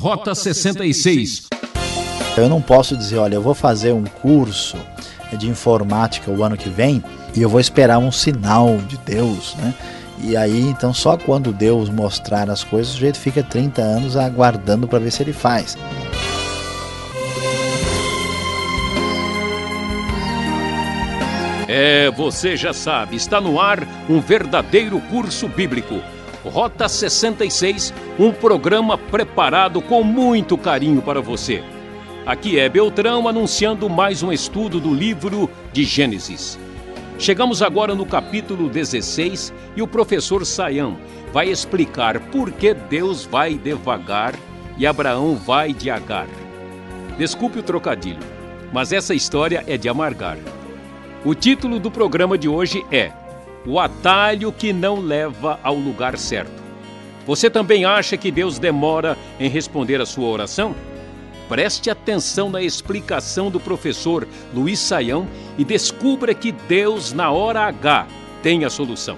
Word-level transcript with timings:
Rota 0.00 0.32
66. 0.32 1.48
Eu 2.36 2.48
não 2.48 2.62
posso 2.62 2.96
dizer, 2.96 3.18
olha, 3.18 3.34
eu 3.34 3.42
vou 3.42 3.52
fazer 3.52 3.92
um 3.92 4.04
curso 4.04 4.76
de 5.36 5.48
informática 5.48 6.30
o 6.30 6.44
ano 6.44 6.56
que 6.56 6.68
vem 6.68 7.02
e 7.34 7.42
eu 7.42 7.48
vou 7.48 7.58
esperar 7.58 7.98
um 7.98 8.12
sinal 8.12 8.76
de 8.76 8.96
Deus, 8.98 9.56
né? 9.56 9.74
E 10.20 10.36
aí, 10.36 10.60
então, 10.60 10.94
só 10.94 11.16
quando 11.16 11.52
Deus 11.52 11.90
mostrar 11.90 12.48
as 12.48 12.62
coisas, 12.62 12.94
o 12.94 12.98
jeito 12.98 13.18
fica 13.18 13.42
30 13.42 13.82
anos 13.82 14.16
aguardando 14.16 14.86
para 14.86 15.00
ver 15.00 15.10
se 15.10 15.20
ele 15.20 15.32
faz. 15.32 15.76
É, 21.66 22.08
você 22.12 22.56
já 22.56 22.72
sabe, 22.72 23.16
está 23.16 23.40
no 23.40 23.60
ar 23.60 23.80
um 24.08 24.20
verdadeiro 24.20 25.00
curso 25.10 25.48
bíblico 25.48 26.00
Rota 26.48 26.88
66, 26.88 27.92
um 28.18 28.32
programa 28.32 28.96
preparado 28.96 29.82
com 29.82 30.02
muito 30.02 30.56
carinho 30.56 31.02
para 31.02 31.20
você. 31.20 31.62
Aqui 32.24 32.58
é 32.58 32.68
Beltrão 32.68 33.28
anunciando 33.28 33.88
mais 33.88 34.22
um 34.22 34.32
estudo 34.32 34.80
do 34.80 34.92
livro 34.92 35.48
de 35.72 35.84
Gênesis. 35.84 36.58
Chegamos 37.18 37.62
agora 37.62 37.94
no 37.94 38.06
capítulo 38.06 38.68
16 38.68 39.52
e 39.76 39.82
o 39.82 39.86
professor 39.86 40.44
Sayão 40.46 40.96
vai 41.32 41.48
explicar 41.48 42.18
por 42.18 42.50
que 42.50 42.72
Deus 42.72 43.24
vai 43.24 43.54
devagar 43.54 44.34
e 44.76 44.86
Abraão 44.86 45.34
vai 45.36 45.72
de 45.72 45.90
Agar. 45.90 46.28
Desculpe 47.18 47.58
o 47.58 47.62
trocadilho, 47.62 48.20
mas 48.72 48.92
essa 48.92 49.14
história 49.14 49.64
é 49.66 49.76
de 49.76 49.88
amargar. 49.88 50.38
O 51.24 51.34
título 51.34 51.78
do 51.78 51.90
programa 51.90 52.38
de 52.38 52.48
hoje 52.48 52.84
é 52.90 53.12
o 53.68 53.78
atalho 53.78 54.50
que 54.50 54.72
não 54.72 54.98
leva 54.98 55.60
ao 55.62 55.74
lugar 55.74 56.16
certo. 56.16 56.62
Você 57.26 57.50
também 57.50 57.84
acha 57.84 58.16
que 58.16 58.30
Deus 58.30 58.58
demora 58.58 59.14
em 59.38 59.50
responder 59.50 60.00
a 60.00 60.06
sua 60.06 60.26
oração? 60.26 60.74
Preste 61.50 61.90
atenção 61.90 62.48
na 62.48 62.62
explicação 62.62 63.50
do 63.50 63.60
professor 63.60 64.26
Luiz 64.54 64.78
Saião 64.78 65.28
e 65.58 65.64
descubra 65.64 66.32
que 66.32 66.50
Deus, 66.50 67.12
na 67.12 67.30
hora 67.30 67.60
H, 67.60 68.06
tem 68.42 68.64
a 68.64 68.70
solução. 68.70 69.16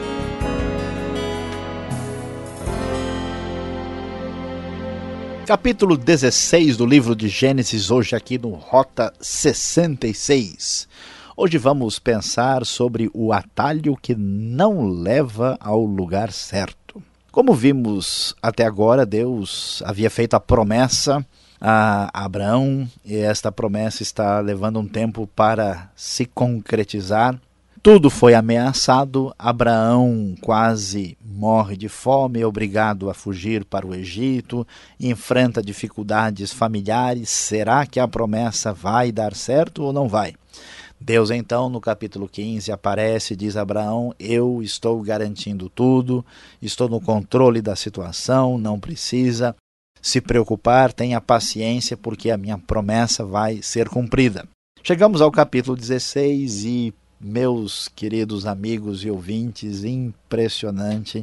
Capítulo 5.46 5.96
16 5.96 6.76
do 6.76 6.86
livro 6.86 7.14
de 7.14 7.28
Gênesis, 7.28 7.90
hoje 7.90 8.16
aqui 8.16 8.36
no 8.38 8.50
Rota 8.50 9.12
66. 9.20 10.88
Hoje 11.42 11.56
vamos 11.56 11.98
pensar 11.98 12.66
sobre 12.66 13.10
o 13.14 13.33
atalho 13.33 13.96
que 13.96 14.14
não 14.14 14.86
leva 14.86 15.56
ao 15.58 15.82
lugar 15.82 16.30
certo. 16.32 17.02
Como 17.32 17.55
vimos 17.55 18.36
até 18.42 18.66
agora, 18.66 19.06
Deus 19.06 19.82
havia 19.86 20.10
feito 20.10 20.34
a 20.34 20.41
promessa 20.41 21.27
a 21.58 22.10
Abraão 22.12 22.86
e 23.02 23.16
esta 23.16 23.50
promessa 23.50 24.02
está 24.02 24.38
levando 24.41 24.80
um 24.80 24.86
tempo 24.86 25.27
para 25.34 25.91
se 25.97 26.27
concretizar. 26.27 27.41
Tudo 27.82 28.10
foi 28.10 28.34
ameaçado, 28.34 29.34
Abraão 29.38 30.34
quase 30.42 31.16
morre 31.25 31.75
de 31.75 31.88
fome, 31.88 32.44
obrigado 32.44 33.08
a 33.08 33.14
fugir 33.14 33.64
para 33.64 33.86
o 33.86 33.94
Egito, 33.94 34.66
enfrenta 35.00 35.62
dificuldades 35.62 36.52
familiares. 36.52 37.30
Será 37.30 37.86
que 37.86 37.98
a 37.98 38.06
promessa 38.06 38.75
vai 38.75 39.10
dar 39.10 39.34
certo 39.34 39.82
ou 39.82 39.91
não 39.94 40.06
vai? 40.06 40.34
Deus 41.00 41.30
então, 41.30 41.70
no 41.70 41.80
capítulo 41.80 42.28
15, 42.28 42.70
aparece 42.70 43.32
e 43.32 43.36
diz 43.36 43.56
a 43.56 43.62
Abraão: 43.62 44.14
Eu 44.18 44.62
estou 44.62 45.00
garantindo 45.00 45.70
tudo, 45.70 46.24
estou 46.60 46.90
no 46.90 47.00
controle 47.00 47.62
da 47.62 47.74
situação, 47.74 48.58
não 48.58 48.78
precisa 48.78 49.56
se 50.02 50.20
preocupar, 50.20 50.92
tenha 50.92 51.20
paciência, 51.20 51.96
porque 51.96 52.30
a 52.30 52.36
minha 52.36 52.58
promessa 52.58 53.24
vai 53.24 53.62
ser 53.62 53.88
cumprida. 53.88 54.46
Chegamos 54.82 55.22
ao 55.22 55.30
capítulo 55.30 55.76
16 55.76 56.64
e, 56.64 56.94
meus 57.18 57.88
queridos 57.88 58.46
amigos 58.46 59.04
e 59.04 59.10
ouvintes, 59.10 59.84
impressionante. 59.84 61.22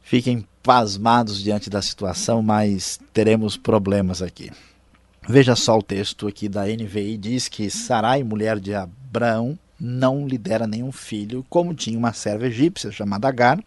Fiquem 0.00 0.46
pasmados 0.62 1.40
diante 1.40 1.70
da 1.70 1.80
situação, 1.80 2.42
mas 2.42 2.98
teremos 3.12 3.56
problemas 3.56 4.20
aqui. 4.20 4.50
Veja 5.28 5.54
só 5.54 5.78
o 5.78 5.82
texto 5.82 6.26
aqui 6.26 6.48
da 6.48 6.64
NVI, 6.66 7.16
diz 7.16 7.48
que 7.48 7.70
Sarai, 7.70 8.24
mulher 8.24 8.58
de 8.58 8.74
Abraão, 8.74 9.01
não 9.78 10.26
lhe 10.26 10.38
dera 10.38 10.66
nenhum 10.66 10.92
filho, 10.92 11.44
como 11.50 11.74
tinha 11.74 11.98
uma 11.98 12.12
serva 12.12 12.46
egípcia 12.46 12.92
chamada 12.92 13.28
Agar. 13.28 13.62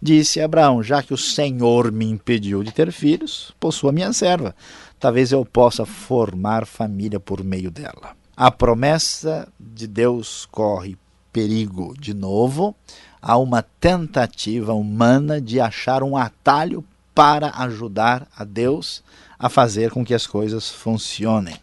Disse 0.00 0.40
Abraão: 0.40 0.82
Já 0.82 1.02
que 1.02 1.14
o 1.14 1.18
Senhor 1.18 1.90
me 1.90 2.04
impediu 2.04 2.62
de 2.62 2.70
ter 2.72 2.92
filhos, 2.92 3.52
possua 3.58 3.92
minha 3.92 4.12
serva. 4.12 4.54
Talvez 5.00 5.32
eu 5.32 5.44
possa 5.44 5.86
formar 5.86 6.66
família 6.66 7.18
por 7.18 7.42
meio 7.42 7.70
dela. 7.70 8.14
A 8.36 8.50
promessa 8.50 9.48
de 9.58 9.86
Deus 9.86 10.46
corre 10.50 10.96
perigo 11.32 11.94
de 11.98 12.12
novo. 12.12 12.74
Há 13.20 13.38
uma 13.38 13.62
tentativa 13.62 14.74
humana 14.74 15.40
de 15.40 15.58
achar 15.58 16.02
um 16.02 16.16
atalho 16.16 16.84
para 17.14 17.50
ajudar 17.62 18.26
a 18.36 18.44
Deus 18.44 19.02
a 19.38 19.48
fazer 19.48 19.90
com 19.90 20.04
que 20.04 20.14
as 20.14 20.26
coisas 20.26 20.70
funcionem. 20.70 21.56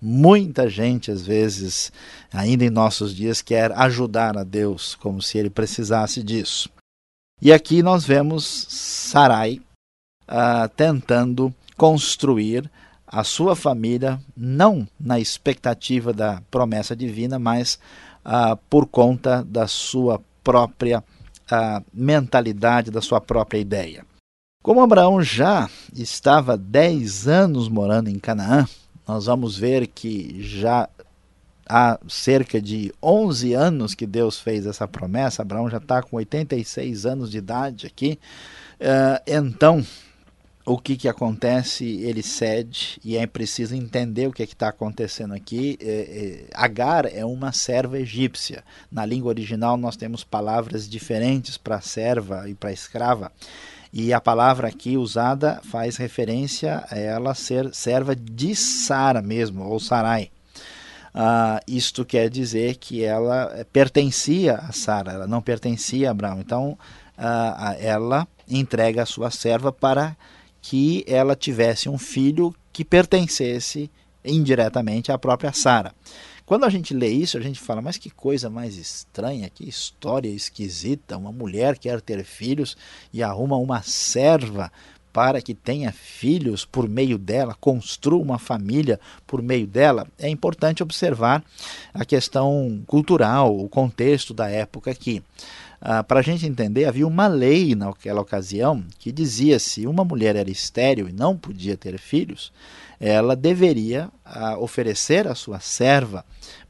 Muita 0.00 0.68
gente, 0.68 1.10
às 1.10 1.22
vezes, 1.22 1.92
ainda 2.32 2.64
em 2.64 2.70
nossos 2.70 3.14
dias, 3.14 3.42
quer 3.42 3.72
ajudar 3.72 4.36
a 4.36 4.44
Deus 4.44 4.94
como 4.94 5.20
se 5.22 5.38
ele 5.38 5.50
precisasse 5.50 6.22
disso. 6.22 6.68
E 7.42 7.52
aqui 7.52 7.82
nós 7.82 8.04
vemos 8.04 8.66
Sarai 8.68 9.60
uh, 10.28 10.68
tentando 10.76 11.54
construir 11.76 12.70
a 13.06 13.24
sua 13.24 13.56
família, 13.56 14.20
não 14.36 14.86
na 14.98 15.18
expectativa 15.18 16.12
da 16.12 16.42
promessa 16.50 16.94
divina, 16.94 17.38
mas 17.38 17.78
uh, 18.24 18.56
por 18.68 18.86
conta 18.86 19.42
da 19.42 19.66
sua 19.66 20.20
própria 20.44 21.00
uh, 21.00 21.84
mentalidade, 21.92 22.90
da 22.90 23.00
sua 23.00 23.20
própria 23.20 23.58
ideia. 23.58 24.04
Como 24.62 24.82
Abraão 24.82 25.22
já 25.22 25.68
estava 25.94 26.56
10 26.56 27.26
anos 27.26 27.68
morando 27.68 28.08
em 28.08 28.18
Canaã, 28.18 28.68
nós 29.06 29.26
vamos 29.26 29.56
ver 29.56 29.86
que 29.86 30.42
já 30.42 30.88
há 31.68 31.98
cerca 32.08 32.60
de 32.60 32.92
11 33.02 33.54
anos 33.54 33.94
que 33.94 34.06
Deus 34.06 34.40
fez 34.40 34.66
essa 34.66 34.88
promessa, 34.88 35.42
Abraão 35.42 35.70
já 35.70 35.78
está 35.78 36.02
com 36.02 36.16
86 36.16 37.06
anos 37.06 37.30
de 37.30 37.38
idade 37.38 37.86
aqui, 37.86 38.18
uh, 38.80 39.22
então 39.26 39.84
o 40.64 40.78
que, 40.78 40.96
que 40.96 41.08
acontece? 41.08 41.84
Ele 41.84 42.22
cede 42.22 43.00
e 43.04 43.16
é 43.16 43.26
preciso 43.26 43.74
entender 43.74 44.28
o 44.28 44.32
que 44.32 44.42
está 44.42 44.68
acontecendo 44.68 45.34
aqui. 45.34 45.78
É, 45.80 45.86
é, 45.86 46.44
Agar 46.54 47.06
é 47.06 47.24
uma 47.24 47.50
serva 47.50 47.98
egípcia. 47.98 48.62
Na 48.90 49.04
língua 49.06 49.30
original 49.30 49.76
nós 49.76 49.96
temos 49.96 50.22
palavras 50.22 50.88
diferentes 50.88 51.56
para 51.56 51.80
serva 51.80 52.48
e 52.48 52.54
para 52.54 52.72
escrava. 52.72 53.32
E 53.92 54.12
a 54.12 54.20
palavra 54.20 54.68
aqui 54.68 54.96
usada 54.96 55.60
faz 55.64 55.96
referência 55.96 56.84
a 56.90 56.96
ela 56.96 57.34
ser 57.34 57.74
serva 57.74 58.14
de 58.14 58.54
Sara 58.54 59.20
mesmo, 59.20 59.64
ou 59.64 59.80
Sarai. 59.80 60.30
Uh, 61.12 61.58
isto 61.66 62.04
quer 62.04 62.30
dizer 62.30 62.76
que 62.76 63.02
ela 63.02 63.66
pertencia 63.72 64.54
a 64.56 64.70
Sara, 64.70 65.12
ela 65.12 65.26
não 65.26 65.42
pertencia 65.42 66.08
a 66.08 66.10
Abraão. 66.12 66.38
Então, 66.40 66.78
uh, 67.18 67.76
ela 67.80 68.28
entrega 68.48 69.02
a 69.02 69.06
sua 69.06 69.30
serva 69.30 69.72
para 69.72 70.16
que 70.62 71.04
ela 71.08 71.34
tivesse 71.34 71.88
um 71.88 71.98
filho 71.98 72.54
que 72.72 72.84
pertencesse 72.84 73.90
indiretamente 74.24 75.10
à 75.10 75.18
própria 75.18 75.52
Sara. 75.52 75.92
Quando 76.50 76.64
a 76.64 76.68
gente 76.68 76.92
lê 76.92 77.06
isso, 77.06 77.38
a 77.38 77.40
gente 77.40 77.60
fala, 77.60 77.80
mas 77.80 77.96
que 77.96 78.10
coisa 78.10 78.50
mais 78.50 78.76
estranha, 78.76 79.48
que 79.48 79.68
história 79.68 80.28
esquisita. 80.28 81.16
Uma 81.16 81.30
mulher 81.30 81.78
quer 81.78 82.00
ter 82.00 82.24
filhos 82.24 82.76
e 83.12 83.22
arruma 83.22 83.56
uma 83.56 83.82
serva 83.82 84.72
para 85.12 85.40
que 85.40 85.54
tenha 85.54 85.92
filhos 85.92 86.64
por 86.64 86.88
meio 86.88 87.16
dela, 87.18 87.56
construa 87.60 88.20
uma 88.20 88.36
família 88.36 88.98
por 89.28 89.40
meio 89.40 89.64
dela. 89.64 90.08
É 90.18 90.28
importante 90.28 90.82
observar 90.82 91.40
a 91.94 92.04
questão 92.04 92.82
cultural, 92.84 93.56
o 93.56 93.68
contexto 93.68 94.34
da 94.34 94.50
época 94.50 94.90
aqui. 94.90 95.22
Ah, 95.80 96.02
para 96.02 96.18
a 96.18 96.22
gente 96.22 96.44
entender, 96.44 96.84
havia 96.84 97.06
uma 97.06 97.28
lei 97.28 97.76
naquela 97.76 98.20
ocasião 98.20 98.84
que 98.98 99.12
dizia 99.12 99.60
se 99.60 99.86
uma 99.86 100.04
mulher 100.04 100.34
era 100.34 100.50
estéril 100.50 101.08
e 101.08 101.12
não 101.12 101.36
podia 101.36 101.76
ter 101.76 101.96
filhos, 101.96 102.52
ela 103.00 103.34
deveria 103.34 104.10
ah, 104.22 104.58
oferecer 104.58 105.26
a 105.26 105.34
sua 105.34 105.58
serva 105.58 106.24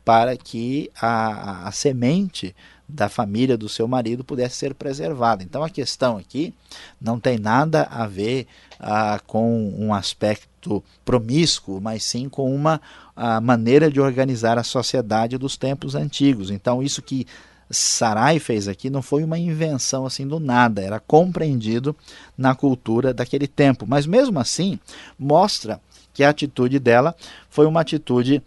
para 0.05 0.37
que 0.37 0.91
a, 1.01 1.67
a 1.67 1.73
semente 1.73 2.55
da 2.89 3.09
família 3.09 3.57
do 3.59 3.69
seu 3.69 3.87
marido 3.87 4.25
pudesse 4.25 4.57
ser 4.57 4.75
preservada. 4.75 5.43
Então 5.43 5.63
a 5.63 5.69
questão 5.69 6.17
aqui 6.17 6.55
não 7.01 7.19
tem 7.19 7.39
nada 7.39 7.83
a 7.91 8.07
ver 8.07 8.47
ah, 8.79 9.21
com 9.27 9.75
um 9.77 9.93
aspecto 9.93 10.83
promíscuo, 11.05 11.81
mas 11.81 12.05
sim 12.05 12.29
com 12.29 12.55
uma 12.55 12.81
maneira 13.43 13.91
de 13.91 14.01
organizar 14.01 14.57
a 14.57 14.63
sociedade 14.63 15.37
dos 15.37 15.55
tempos 15.55 15.95
antigos. 15.95 16.51
Então 16.51 16.83
isso 16.83 17.03
que 17.03 17.27
Sarai 17.71 18.41
fez 18.41 18.67
aqui 18.67 18.91
não 18.91 19.01
foi 19.01 19.23
uma 19.23 19.39
invenção 19.39 20.05
assim 20.05 20.27
do 20.27 20.41
nada, 20.41 20.83
era 20.83 20.99
compreendido 20.99 21.95
na 22.37 22.55
cultura 22.55 23.15
daquele 23.15 23.47
tempo. 23.47 23.87
Mas 23.87 24.07
mesmo 24.07 24.41
assim, 24.41 24.79
mostra 25.17 25.81
que 26.21 26.25
a 26.25 26.29
atitude 26.29 26.79
dela 26.79 27.17
foi 27.49 27.65
uma 27.65 27.81
atitude 27.81 28.43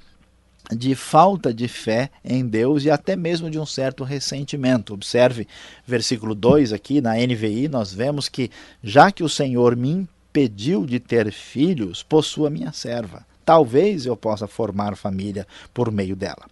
de 0.69 0.93
falta 0.93 1.51
de 1.51 1.67
fé 1.67 2.11
em 2.23 2.45
Deus 2.45 2.83
e 2.85 2.91
até 2.91 3.15
mesmo 3.15 3.49
de 3.49 3.57
um 3.57 3.65
certo 3.65 4.03
ressentimento. 4.03 4.93
Observe 4.93 5.47
versículo 5.83 6.35
2 6.35 6.71
aqui 6.71 7.01
na 7.01 7.15
NVI, 7.15 7.67
nós 7.67 7.91
vemos 7.91 8.29
que 8.29 8.51
já 8.83 9.11
que 9.11 9.23
o 9.23 9.29
Senhor 9.29 9.75
me 9.75 9.89
impediu 9.89 10.85
de 10.85 10.99
ter 10.99 11.31
filhos, 11.31 12.03
possua 12.03 12.47
minha 12.47 12.71
serva. 12.71 13.25
Talvez 13.43 14.05
eu 14.05 14.15
possa 14.15 14.45
formar 14.45 14.95
família 14.95 15.47
por 15.73 15.91
meio 15.91 16.15
dela. 16.15 16.45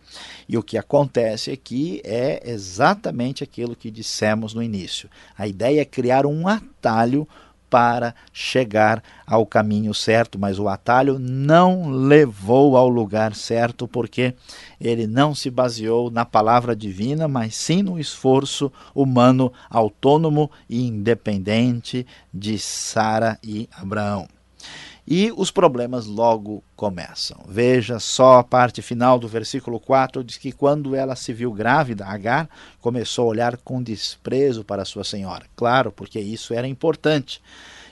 E 0.50 0.58
o 0.58 0.64
que 0.64 0.76
acontece 0.76 1.52
aqui 1.52 2.02
é 2.04 2.42
exatamente 2.50 3.44
aquilo 3.44 3.76
que 3.76 3.92
dissemos 3.92 4.56
no 4.56 4.64
início. 4.64 5.08
A 5.38 5.48
ideia 5.48 5.82
é 5.82 5.86
criar 5.86 6.26
um 6.26 6.48
atalho 6.48 7.28
para 7.72 8.14
chegar 8.34 9.02
ao 9.26 9.46
caminho 9.46 9.94
certo, 9.94 10.38
mas 10.38 10.60
o 10.60 10.68
atalho 10.68 11.18
não 11.18 11.90
levou 11.90 12.76
ao 12.76 12.90
lugar 12.90 13.34
certo 13.34 13.88
porque 13.88 14.36
ele 14.80 15.08
não 15.08 15.34
se 15.34 15.50
baseou 15.50 16.12
na 16.12 16.26
palavra 16.26 16.76
divina, 16.76 17.30
mas 17.30 17.56
sim 17.56 17.82
no 17.82 17.98
esforço 17.98 18.70
humano 18.94 19.54
autônomo 19.70 20.52
e 20.70 20.86
independente 20.86 22.06
de 22.34 22.60
Sara 22.60 23.40
e 23.42 23.70
Abraão. 23.72 24.28
E 25.14 25.30
os 25.36 25.52
problemas 25.52 26.06
logo 26.06 26.64
começam. 26.74 27.38
Veja 27.46 28.00
só 28.00 28.40
a 28.40 28.44
parte 28.46 28.82
final 28.82 29.20
do 29.20 29.28
versículo 29.28 29.78
4: 29.78 30.24
diz 30.24 30.38
que 30.38 30.54
quando 30.54 30.96
ela 30.96 31.18
se 31.18 31.34
viu 31.34 31.52
grávida, 31.52 32.06
Agar 32.06 32.50
começou 32.80 33.26
a 33.26 33.28
olhar 33.28 33.58
com 33.58 33.84
desprezo 33.84 34.64
para 34.64 34.86
sua 34.86 35.04
senhora. 35.04 35.44
Claro, 35.54 35.92
porque 35.92 36.18
isso 36.18 36.54
era 36.54 36.66
importante. 36.66 37.42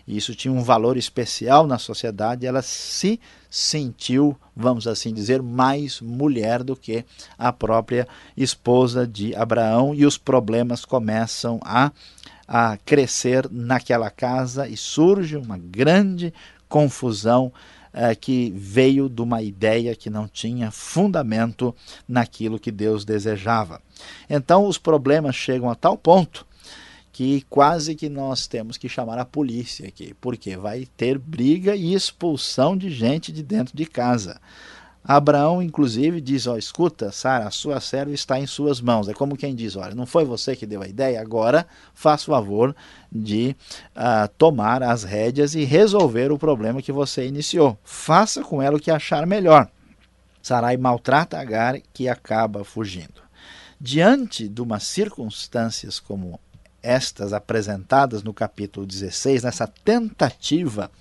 Isso 0.08 0.34
tinha 0.34 0.54
um 0.54 0.64
valor 0.64 0.96
especial 0.96 1.68
na 1.68 1.78
sociedade. 1.78 2.48
Ela 2.48 2.62
se 2.62 3.20
sentiu, 3.50 4.34
vamos 4.56 4.88
assim 4.88 5.14
dizer, 5.14 5.42
mais 5.42 6.00
mulher 6.00 6.64
do 6.64 6.74
que 6.74 7.04
a 7.38 7.52
própria 7.52 8.08
esposa 8.38 9.06
de 9.06 9.36
Abraão, 9.36 9.94
e 9.94 10.06
os 10.06 10.18
problemas 10.18 10.86
começam 10.86 11.60
a, 11.66 11.92
a 12.48 12.78
crescer 12.78 13.46
naquela 13.52 14.10
casa 14.10 14.70
e 14.70 14.78
surge 14.78 15.36
uma 15.36 15.58
grande 15.58 16.34
confusão 16.70 17.52
é, 17.92 18.14
que 18.16 18.54
veio 18.56 19.10
de 19.10 19.22
uma 19.22 19.42
ideia 19.42 19.96
que 19.96 20.10
não 20.10 20.28
tinha 20.28 20.72
fundamento 20.72 21.76
naquilo 22.08 22.60
que 22.60 22.72
Deus 22.72 23.04
desejava. 23.04 23.82
Então 24.30 24.66
os 24.66 24.78
problemas 24.78 25.36
chegam 25.36 25.70
a 25.70 25.76
tal 25.76 25.98
ponto 25.98 26.48
que 27.12 27.44
quase 27.50 27.96
que 27.96 28.08
nós 28.08 28.48
temos 28.48 28.78
que 28.78 28.88
chamar 28.88 29.20
a 29.20 29.26
polícia 29.26 29.88
aqui, 29.88 30.14
porque 30.22 30.56
vai 30.56 30.88
ter 30.96 31.18
briga 31.18 31.76
e 31.76 31.94
expulsão 31.94 32.78
de 32.78 32.90
gente 32.90 33.32
de 33.32 33.44
dentro 33.44 33.76
de 33.76 33.86
casa. 33.86 34.40
Abraão, 35.04 35.62
inclusive, 35.62 36.22
diz: 36.22 36.46
Ó, 36.46 36.58
escuta, 36.58 37.12
Sara, 37.12 37.48
a 37.48 37.52
sua 37.52 37.80
serva 37.80 38.12
está 38.12 38.40
em 38.40 38.46
suas 38.46 38.82
mãos. 38.82 39.08
É 39.08 39.14
como 39.14 39.38
quem 39.38 39.56
diz: 39.56 39.76
Olha, 39.76 39.96
não 39.96 40.06
foi 40.06 40.26
você 40.26 40.56
que 40.56 40.66
deu 40.66 40.82
a 40.82 40.88
ideia, 40.88 41.22
agora 41.22 41.66
faça 41.94 42.24
o 42.24 42.34
favor 42.34 42.76
de 43.12 43.56
uh, 43.96 44.28
tomar 44.38 44.84
as 44.84 45.04
rédeas 45.04 45.56
e 45.56 45.64
resolver 45.64 46.32
o 46.32 46.38
problema 46.38 46.82
que 46.82 46.92
você 46.92 47.26
iniciou. 47.26 47.78
Faça 47.84 48.44
com 48.44 48.62
ela 48.62 48.78
o 48.78 48.80
que 48.80 48.92
achar 48.92 49.26
melhor. 49.26 49.70
Sarai 50.42 50.78
maltrata 50.78 51.38
Agar, 51.38 51.80
que 51.94 52.08
acaba 52.08 52.64
fugindo. 52.64 53.22
Diante 53.80 54.48
de 54.48 54.62
umas 54.62 54.84
circunstâncias 54.84 56.00
como 56.00 56.40
estas 56.82 57.34
apresentadas 57.34 58.24
no 58.24 58.34
capítulo 58.34 58.86
16, 58.86 59.44
nessa 59.44 59.68
tentativa 59.68 60.92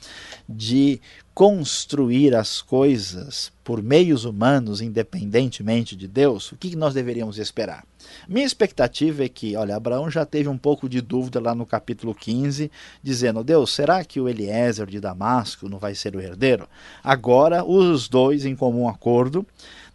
de 0.48 1.00
construir 1.34 2.34
as 2.34 2.60
coisas 2.60 3.52
por 3.62 3.80
meios 3.82 4.24
humanos, 4.24 4.80
independentemente 4.80 5.94
de 5.94 6.08
Deus, 6.08 6.50
o 6.50 6.56
que 6.56 6.74
nós 6.74 6.94
deveríamos 6.94 7.38
esperar? 7.38 7.84
Minha 8.26 8.46
expectativa 8.46 9.24
é 9.24 9.28
que, 9.28 9.54
olha, 9.54 9.76
Abraão 9.76 10.10
já 10.10 10.24
teve 10.24 10.48
um 10.48 10.58
pouco 10.58 10.88
de 10.88 11.00
dúvida 11.00 11.38
lá 11.38 11.54
no 11.54 11.66
capítulo 11.66 12.14
15, 12.14 12.70
dizendo: 13.02 13.44
Deus, 13.44 13.72
será 13.72 14.04
que 14.04 14.20
o 14.20 14.28
Eliezer 14.28 14.86
de 14.86 14.98
Damasco 14.98 15.68
não 15.68 15.78
vai 15.78 15.94
ser 15.94 16.16
o 16.16 16.20
herdeiro? 16.20 16.68
Agora, 17.04 17.64
os 17.64 18.08
dois, 18.08 18.44
em 18.44 18.56
comum 18.56 18.88
acordo, 18.88 19.46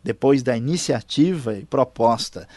depois 0.03 0.43
da 0.43 0.55
iniciativa 0.55 1.57
e 1.57 1.65
proposta 1.65 2.47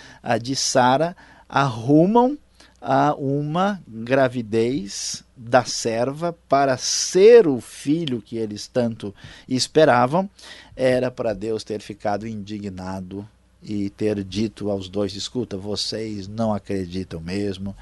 de 0.40 0.54
Sara, 0.54 1.16
arrumam 1.48 2.38
a 2.88 3.16
uma 3.18 3.82
gravidez 3.88 5.24
da 5.36 5.64
serva 5.64 6.32
para 6.48 6.76
ser 6.76 7.48
o 7.48 7.60
filho 7.60 8.22
que 8.22 8.36
eles 8.36 8.68
tanto 8.68 9.12
esperavam, 9.48 10.30
era 10.76 11.10
para 11.10 11.34
Deus 11.34 11.64
ter 11.64 11.80
ficado 11.80 12.28
indignado 12.28 13.28
e 13.60 13.90
ter 13.90 14.22
dito 14.22 14.70
aos 14.70 14.88
dois: 14.88 15.16
escuta, 15.16 15.56
vocês 15.56 16.28
não 16.28 16.54
acreditam 16.54 17.20
mesmo. 17.20 17.76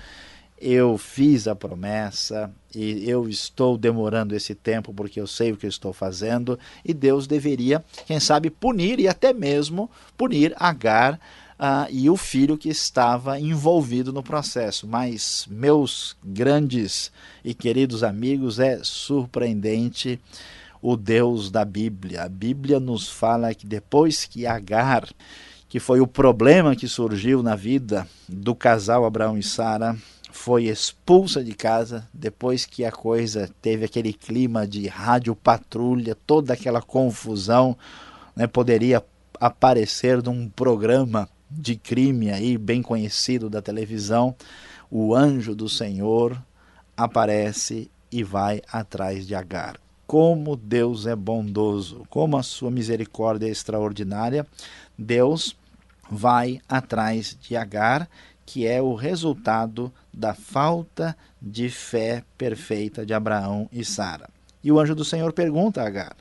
Eu 0.58 0.96
fiz 0.96 1.46
a 1.46 1.54
promessa 1.54 2.50
e 2.74 3.06
eu 3.06 3.28
estou 3.28 3.76
demorando 3.76 4.34
esse 4.34 4.54
tempo 4.54 4.94
porque 4.94 5.20
eu 5.20 5.26
sei 5.26 5.52
o 5.52 5.56
que 5.58 5.66
eu 5.66 5.70
estou 5.70 5.92
fazendo, 5.92 6.58
e 6.82 6.94
Deus 6.94 7.26
deveria, 7.26 7.84
quem 8.06 8.18
sabe, 8.18 8.48
punir 8.48 8.98
e 8.98 9.06
até 9.06 9.34
mesmo 9.34 9.90
punir 10.16 10.54
Agar 10.56 11.20
ah, 11.66 11.88
e 11.90 12.10
o 12.10 12.16
filho 12.16 12.58
que 12.58 12.68
estava 12.68 13.40
envolvido 13.40 14.12
no 14.12 14.22
processo. 14.22 14.86
Mas, 14.86 15.46
meus 15.48 16.14
grandes 16.22 17.10
e 17.42 17.54
queridos 17.54 18.02
amigos, 18.02 18.58
é 18.58 18.80
surpreendente 18.82 20.20
o 20.82 20.94
Deus 20.94 21.50
da 21.50 21.64
Bíblia. 21.64 22.24
A 22.24 22.28
Bíblia 22.28 22.78
nos 22.78 23.08
fala 23.08 23.54
que 23.54 23.66
depois 23.66 24.26
que 24.26 24.46
Agar, 24.46 25.08
que 25.66 25.80
foi 25.80 26.02
o 26.02 26.06
problema 26.06 26.76
que 26.76 26.86
surgiu 26.86 27.42
na 27.42 27.56
vida 27.56 28.06
do 28.28 28.54
casal 28.54 29.06
Abraão 29.06 29.38
e 29.38 29.42
Sara, 29.42 29.96
foi 30.30 30.64
expulsa 30.64 31.42
de 31.42 31.54
casa 31.54 32.06
depois 32.12 32.66
que 32.66 32.84
a 32.84 32.92
coisa 32.92 33.48
teve 33.62 33.86
aquele 33.86 34.12
clima 34.12 34.66
de 34.66 34.86
rádio 34.86 35.34
patrulha, 35.34 36.14
toda 36.26 36.52
aquela 36.52 36.82
confusão, 36.82 37.74
né, 38.36 38.46
poderia 38.46 39.02
aparecer 39.40 40.22
num 40.22 40.46
programa 40.46 41.26
de 41.50 41.76
crime 41.76 42.30
aí 42.30 42.58
bem 42.58 42.82
conhecido 42.82 43.48
da 43.48 43.62
televisão, 43.62 44.34
o 44.90 45.14
anjo 45.14 45.54
do 45.54 45.68
Senhor 45.68 46.40
aparece 46.96 47.90
e 48.10 48.22
vai 48.22 48.62
atrás 48.70 49.26
de 49.26 49.34
Agar. 49.34 49.78
Como 50.06 50.56
Deus 50.56 51.06
é 51.06 51.16
bondoso, 51.16 52.06
como 52.10 52.36
a 52.36 52.42
sua 52.42 52.70
misericórdia 52.70 53.46
é 53.46 53.50
extraordinária, 53.50 54.46
Deus 54.96 55.56
vai 56.10 56.60
atrás 56.68 57.36
de 57.40 57.56
Agar, 57.56 58.08
que 58.46 58.66
é 58.66 58.80
o 58.80 58.94
resultado 58.94 59.92
da 60.12 60.34
falta 60.34 61.16
de 61.40 61.68
fé 61.68 62.22
perfeita 62.36 63.04
de 63.04 63.14
Abraão 63.14 63.68
e 63.72 63.84
Sara. 63.84 64.28
E 64.62 64.70
o 64.70 64.78
anjo 64.78 64.94
do 64.94 65.04
Senhor 65.04 65.32
pergunta 65.32 65.82
a 65.82 65.86
Agar: 65.86 66.16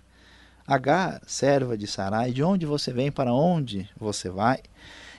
Agar, 0.66 1.22
serva 1.28 1.78
de 1.78 1.86
Sarai, 1.86 2.32
de 2.32 2.42
onde 2.42 2.66
você 2.66 2.92
vem, 2.94 3.12
para 3.12 3.34
onde 3.34 3.90
você 4.00 4.30
vai? 4.30 4.60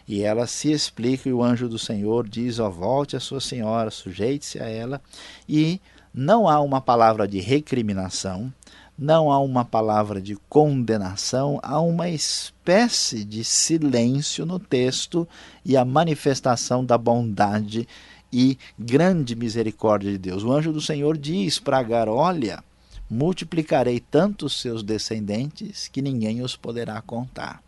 E 0.06 0.23
ela 0.23 0.46
se 0.46 0.70
explica 0.70 1.28
e 1.28 1.32
o 1.32 1.42
anjo 1.42 1.68
do 1.68 1.78
Senhor 1.78 2.28
diz: 2.28 2.58
ó, 2.58 2.68
volte 2.68 3.16
a 3.16 3.20
sua 3.20 3.40
senhora, 3.40 3.90
sujeite-se 3.90 4.61
a 4.61 4.68
ela. 4.68 5.00
E 5.49 5.80
não 6.12 6.49
há 6.49 6.61
uma 6.61 6.80
palavra 6.80 7.26
de 7.26 7.40
recriminação, 7.40 8.52
não 8.96 9.32
há 9.32 9.38
uma 9.40 9.64
palavra 9.64 10.20
de 10.20 10.37
condenação, 10.49 11.58
há 11.62 11.80
uma 11.80 12.08
espécie 12.08 13.25
de 13.25 13.42
silêncio 13.42 14.46
no 14.46 14.58
texto 14.58 15.26
e 15.64 15.76
a 15.76 15.84
manifestação 15.84 16.84
da 16.84 16.96
bondade 16.96 17.88
e 18.32 18.58
grande 18.78 19.34
misericórdia 19.34 20.12
de 20.12 20.18
Deus. 20.18 20.44
O 20.44 20.52
anjo 20.52 20.73
do 20.73 20.80
Senhor 20.80 21.16
diz 21.16 21.58
para 21.58 21.78
Agar: 21.78 22.08
Olha, 22.08 22.62
multiplicarei 23.11 24.00
tanto 24.00 24.46
os 24.46 24.61
seus 24.61 24.82
descendentes 24.82 25.88
que 25.88 26.02
ninguém 26.02 26.42
os 26.42 26.56
poderá 26.56 27.00
contar. 27.00 27.62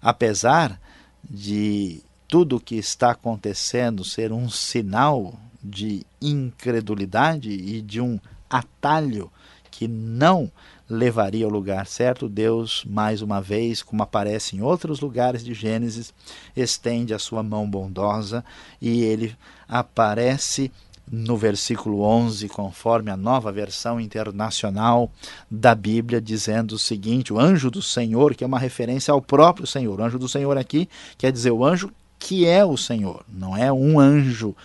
Apesar 0.00 0.80
de 1.22 2.02
tudo 2.26 2.56
o 2.56 2.60
que 2.60 2.76
está 2.76 3.12
acontecendo 3.12 4.04
ser 4.04 4.32
um 4.32 4.48
sinal 4.50 5.34
de 5.62 6.04
incredulidade 6.20 7.50
e 7.50 7.80
de 7.80 8.00
um 8.00 8.18
atalho 8.48 9.30
que 9.70 9.88
não 9.88 10.50
levaria 10.88 11.44
ao 11.44 11.50
lugar 11.50 11.86
certo, 11.86 12.28
Deus, 12.28 12.84
mais 12.86 13.20
uma 13.20 13.40
vez, 13.40 13.82
como 13.82 14.02
aparece 14.02 14.56
em 14.56 14.62
outros 14.62 15.00
lugares 15.00 15.44
de 15.44 15.52
Gênesis, 15.52 16.14
estende 16.56 17.12
a 17.12 17.18
sua 17.18 17.42
mão 17.42 17.68
bondosa 17.68 18.44
e 18.80 19.02
ele 19.02 19.36
aparece 19.68 20.72
no 21.10 21.36
versículo 21.36 22.02
11, 22.02 22.48
conforme 22.48 23.10
a 23.10 23.16
nova 23.16 23.50
versão 23.52 24.00
internacional 24.00 25.10
da 25.50 25.74
Bíblia, 25.74 26.20
dizendo 26.20 26.72
o 26.72 26.78
seguinte: 26.78 27.32
o 27.32 27.38
anjo 27.38 27.70
do 27.70 27.82
Senhor, 27.82 28.34
que 28.34 28.44
é 28.44 28.46
uma 28.46 28.58
referência 28.58 29.12
ao 29.12 29.22
próprio 29.22 29.66
Senhor. 29.66 29.98
O 29.98 30.02
anjo 30.02 30.18
do 30.18 30.28
Senhor 30.28 30.56
aqui 30.56 30.88
quer 31.16 31.32
dizer 31.32 31.50
o 31.50 31.64
anjo 31.64 31.90
que 32.18 32.46
é 32.46 32.64
o 32.64 32.76
Senhor, 32.76 33.24
não 33.28 33.56
é 33.56 33.72
um 33.72 33.98
anjo 33.98 34.48
uh, 34.48 34.56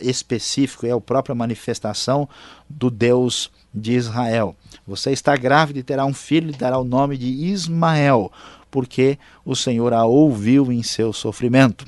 específico, 0.00 0.86
é 0.86 0.90
a 0.90 1.00
própria 1.00 1.34
manifestação 1.34 2.28
do 2.68 2.90
Deus 2.90 3.50
de 3.72 3.92
Israel. 3.92 4.56
Você 4.86 5.10
está 5.10 5.36
grávida 5.36 5.78
e 5.78 5.82
terá 5.82 6.04
um 6.06 6.14
filho 6.14 6.50
e 6.50 6.56
dará 6.56 6.78
o 6.78 6.84
nome 6.84 7.18
de 7.18 7.26
Ismael, 7.26 8.32
porque 8.70 9.18
o 9.44 9.54
Senhor 9.54 9.92
a 9.92 10.04
ouviu 10.04 10.72
em 10.72 10.82
seu 10.82 11.12
sofrimento. 11.12 11.84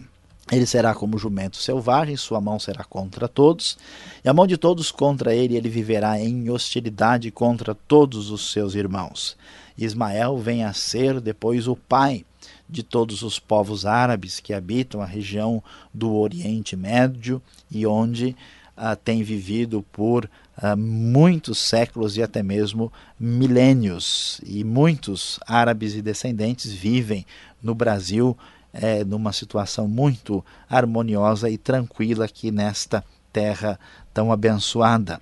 Ele 0.51 0.65
será 0.65 0.95
como 0.95 1.19
jumento 1.19 1.57
selvagem, 1.57 2.17
sua 2.17 2.41
mão 2.41 2.59
será 2.59 2.85
contra 2.85 3.27
todos, 3.27 3.77
e 4.25 4.29
a 4.29 4.33
mão 4.33 4.47
de 4.47 4.57
todos 4.57 4.93
contra 4.93 5.35
ele, 5.35 5.57
ele 5.57 5.69
viverá 5.69 6.21
em 6.21 6.49
hostilidade 6.51 7.33
contra 7.33 7.75
todos 7.75 8.31
os 8.31 8.53
seus 8.53 8.77
irmãos. 8.77 9.37
Ismael 9.77 10.39
vem 10.39 10.63
a 10.63 10.73
ser 10.73 11.21
depois 11.21 11.67
o 11.67 11.75
pai 11.75 12.25
de 12.69 12.85
todos 12.85 13.23
os 13.23 13.41
povos 13.41 13.85
árabes 13.85 14.39
que 14.39 14.55
habitam 14.55 15.01
a 15.01 15.07
região 15.07 15.63
do 15.93 16.15
Oriente 16.15 16.77
Médio 16.77 17.43
e 17.71 17.85
onde 17.85 18.37
uh, 18.77 18.97
tem 19.05 19.23
vivido 19.25 19.85
por 19.93 20.25
uh, 20.59 20.77
muitos 20.77 21.59
séculos 21.59 22.17
e 22.17 22.23
até 22.23 22.43
mesmo 22.43 22.93
milênios. 23.19 24.41
E 24.45 24.63
muitos 24.63 25.41
árabes 25.47 25.95
e 25.95 26.03
descendentes 26.03 26.73
vivem 26.73 27.27
no 27.63 27.75
Brasil 27.75 28.37
é, 28.81 29.05
numa 29.05 29.33
situação 29.33 29.89
muito 29.89 30.45
harmoniosa 30.69 31.49
e 31.51 31.59
tranquila 31.59 32.25
aqui 32.27 32.51
nesta 32.51 33.05
terra 33.33 33.79
tão 34.13 34.33
abençoada. 34.33 35.21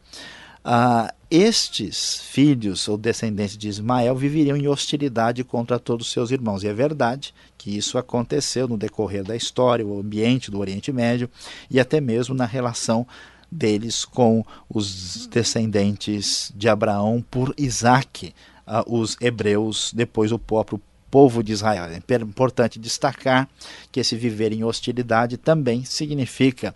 Ah, 0.65 1.13
estes 1.31 2.21
filhos 2.21 2.89
ou 2.89 2.97
descendentes 2.97 3.57
de 3.57 3.69
Ismael 3.69 4.15
viveriam 4.17 4.57
em 4.57 4.69
hostilidade 4.69 5.45
contra 5.45 5.79
todos 5.79 6.07
os 6.07 6.13
seus 6.13 6.31
irmãos. 6.31 6.63
E 6.63 6.69
é 6.69 6.73
verdade 6.73 7.35
que 7.59 7.77
isso 7.77 7.99
aconteceu 7.99 8.67
no 8.67 8.79
decorrer 8.79 9.25
da 9.25 9.37
história, 9.37 9.87
o 9.87 10.01
ambiente 10.01 10.51
do 10.51 10.59
Oriente 10.59 10.93
Médio 10.93 11.29
e 11.71 11.79
até 11.79 12.01
mesmo 12.01 12.35
na 12.35 12.47
relação 12.47 13.07
deles 13.51 14.05
com 14.05 14.45
os 14.69 15.27
descendentes 15.27 16.53
de 16.57 16.69
Abraão 16.69 17.25
por 17.31 17.55
Isaac, 17.59 18.35
ah, 18.67 18.85
os 18.87 19.17
hebreus, 19.21 19.93
depois 19.95 20.33
o 20.33 20.39
próprio 20.39 20.81
povo 21.15 21.45
de 21.45 21.53
Israel. 21.53 21.85
É 21.85 22.15
importante 22.17 22.77
destacar 22.77 23.49
que 23.93 24.01
esse 24.01 24.17
viver 24.17 24.53
em 24.53 24.65
hostilidade 24.65 25.37
também 25.37 25.85
significa 25.85 26.75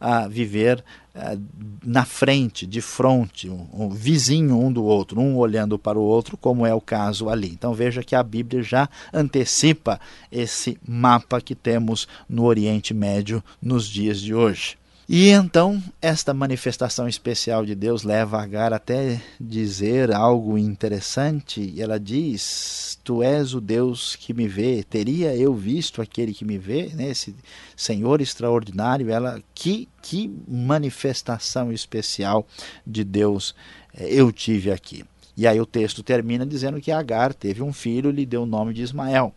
uh, 0.00 0.28
viver 0.28 0.84
uh, 1.14 1.40
na 1.84 2.04
frente, 2.04 2.66
de 2.66 2.80
frente, 2.80 3.48
um, 3.48 3.64
um, 3.72 3.88
vizinho 3.88 4.58
um 4.58 4.72
do 4.72 4.82
outro, 4.82 5.20
um 5.20 5.36
olhando 5.36 5.78
para 5.78 5.96
o 5.96 6.02
outro, 6.02 6.36
como 6.36 6.66
é 6.66 6.74
o 6.74 6.80
caso 6.80 7.28
ali. 7.28 7.46
Então 7.46 7.72
veja 7.74 8.02
que 8.02 8.16
a 8.16 8.24
Bíblia 8.24 8.60
já 8.60 8.88
antecipa 9.14 10.00
esse 10.32 10.76
mapa 10.84 11.40
que 11.40 11.54
temos 11.54 12.08
no 12.28 12.42
Oriente 12.42 12.92
Médio 12.92 13.40
nos 13.62 13.86
dias 13.86 14.20
de 14.20 14.34
hoje. 14.34 14.76
E 15.08 15.28
então, 15.28 15.80
esta 16.02 16.34
manifestação 16.34 17.06
especial 17.06 17.64
de 17.64 17.76
Deus 17.76 18.02
leva 18.02 18.42
Agar 18.42 18.72
até 18.72 19.22
dizer 19.40 20.12
algo 20.12 20.58
interessante. 20.58 21.80
Ela 21.80 21.98
diz: 21.98 22.98
Tu 23.04 23.22
és 23.22 23.54
o 23.54 23.60
Deus 23.60 24.16
que 24.16 24.34
me 24.34 24.48
vê. 24.48 24.82
Teria 24.82 25.36
eu 25.36 25.54
visto 25.54 26.02
aquele 26.02 26.34
que 26.34 26.44
me 26.44 26.58
vê, 26.58 26.90
né? 26.92 27.10
esse 27.10 27.36
Senhor 27.76 28.20
extraordinário. 28.20 29.08
Ela, 29.08 29.40
que, 29.54 29.88
que 30.02 30.28
manifestação 30.48 31.72
especial 31.72 32.44
de 32.84 33.04
Deus 33.04 33.54
eh, 33.96 34.08
eu 34.10 34.32
tive 34.32 34.72
aqui. 34.72 35.04
E 35.36 35.46
aí 35.46 35.60
o 35.60 35.66
texto 35.66 36.02
termina 36.02 36.46
dizendo 36.46 36.80
que 36.80 36.90
Agar 36.90 37.34
teve 37.34 37.62
um 37.62 37.72
filho 37.72 38.08
e 38.10 38.12
lhe 38.12 38.26
deu 38.26 38.44
o 38.44 38.46
nome 38.46 38.72
de 38.72 38.82
Ismael. 38.82 39.34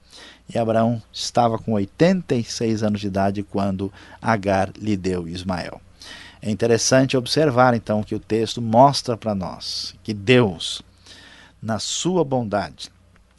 E 0.54 0.58
Abraão 0.58 1.02
estava 1.12 1.58
com 1.58 1.74
86 1.74 2.84
anos 2.84 3.02
de 3.02 3.08
idade 3.08 3.44
quando 3.44 3.92
Agar 4.22 4.72
lhe 4.78 4.96
deu 4.96 5.28
Ismael. 5.28 5.82
É 6.42 6.50
interessante 6.50 7.18
observar 7.18 7.74
então 7.74 8.02
que 8.02 8.16
o 8.16 8.20
texto 8.20 8.62
mostra 8.62 9.18
para 9.18 9.36
nós 9.36 9.94
que 10.02 10.14
Deus, 10.14 10.82
na 11.62 11.80
sua 11.80 12.24
bondade, 12.24 12.90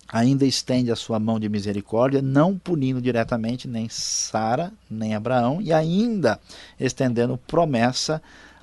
ainda 0.07 0.45
estende 0.45 0.91
a 0.91 0.97
sua 0.97 1.19
mão 1.19 1.41
de 1.41 1.49
misericórdia, 1.49 2.21
não 2.21 2.59
punindo 2.59 3.01
diretamente 3.01 3.67
nem 3.67 3.89
Sara, 3.89 4.73
nem 4.91 5.15
Abraão, 5.15 5.63
e 5.63 5.73
ainda 5.73 6.39
estendendo 6.79 7.39
promessa 7.47 8.21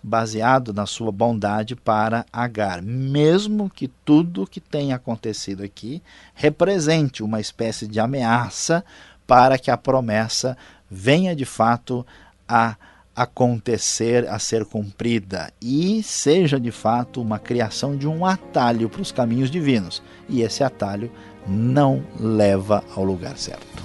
baseado 0.08 0.74
na 0.74 0.86
sua 0.86 1.12
bondade 1.12 1.76
para 1.76 2.26
Agar, 2.32 2.82
mesmo 2.82 3.70
que 3.70 3.88
tudo 3.88 4.48
que 4.48 4.62
tenha 4.62 4.96
acontecido 4.96 5.64
aqui 5.64 6.02
represente 6.34 7.22
uma 7.22 7.42
espécie 7.42 7.86
de 7.86 8.00
ameaça 8.00 8.84
para 9.28 9.58
que 9.60 9.70
a 9.70 9.76
promessa 9.76 10.58
venha 10.90 11.36
de 11.36 11.44
fato 11.44 12.06
a 12.48 12.78
acontecer, 13.14 14.28
a 14.30 14.40
ser 14.40 14.64
cumprida 14.64 15.52
e 15.62 16.02
seja 16.04 16.60
de 16.60 16.72
fato 16.72 17.20
uma 17.20 17.40
criação 17.40 17.98
de 17.98 18.08
um 18.08 18.26
atalho 18.26 18.88
para 18.88 19.02
os 19.02 19.12
caminhos 19.12 19.52
divinos. 19.52 20.02
E 20.30 20.42
esse 20.42 20.64
atalho 20.64 21.12
não 21.46 22.04
leva 22.18 22.84
ao 22.96 23.04
lugar 23.04 23.38
certo. 23.38 23.84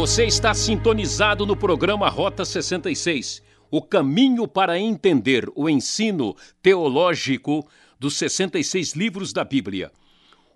Você 0.00 0.24
está 0.24 0.54
sintonizado 0.54 1.44
no 1.44 1.54
programa 1.54 2.08
Rota 2.08 2.42
66, 2.42 3.42
o 3.70 3.82
caminho 3.82 4.48
para 4.48 4.78
entender 4.78 5.46
o 5.54 5.68
ensino 5.68 6.34
teológico 6.62 7.68
dos 7.98 8.16
66 8.16 8.94
livros 8.94 9.30
da 9.34 9.44
Bíblia. 9.44 9.92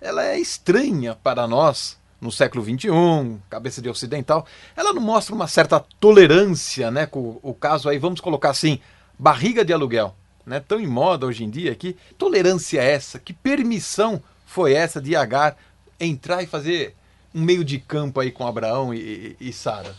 ela 0.00 0.24
é 0.24 0.38
estranha 0.38 1.16
para 1.16 1.46
nós, 1.48 1.98
no 2.20 2.32
século 2.32 2.64
XXI, 2.64 3.38
cabeça 3.48 3.80
de 3.80 3.88
ocidental, 3.88 4.46
ela 4.76 4.92
não 4.92 5.00
mostra 5.00 5.34
uma 5.34 5.46
certa 5.46 5.80
tolerância 6.00 6.90
né, 6.90 7.06
com 7.06 7.38
o 7.42 7.54
caso 7.54 7.88
aí, 7.88 7.98
vamos 7.98 8.20
colocar 8.20 8.50
assim, 8.50 8.80
barriga 9.18 9.64
de 9.64 9.72
aluguel, 9.72 10.14
né, 10.44 10.60
tão 10.60 10.80
em 10.80 10.86
moda 10.86 11.26
hoje 11.26 11.44
em 11.44 11.50
dia, 11.50 11.74
que 11.74 11.96
tolerância 12.16 12.80
é 12.80 12.92
essa? 12.92 13.18
Que 13.18 13.32
permissão 13.32 14.22
foi 14.44 14.72
essa 14.72 15.00
de 15.00 15.14
Agar 15.14 15.56
entrar 16.00 16.42
e 16.42 16.46
fazer 16.46 16.94
um 17.34 17.42
meio 17.42 17.64
de 17.64 17.78
campo 17.78 18.20
aí 18.20 18.32
com 18.32 18.46
Abraão 18.46 18.92
e, 18.92 19.36
e 19.40 19.52
Sara? 19.52 19.94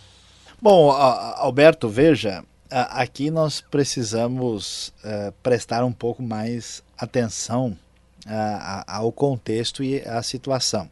Bom, 0.62 0.92
Alberto, 0.92 1.88
veja, 1.88 2.44
aqui 2.70 3.32
nós 3.32 3.62
precisamos 3.62 4.94
uh, 5.06 5.32
prestar 5.42 5.86
um 5.86 5.94
pouco 5.94 6.22
mais 6.22 6.84
atenção 6.98 7.78
ao 8.86 9.12
contexto 9.12 9.84
e 9.84 10.02
à 10.02 10.22
situação. 10.22 10.90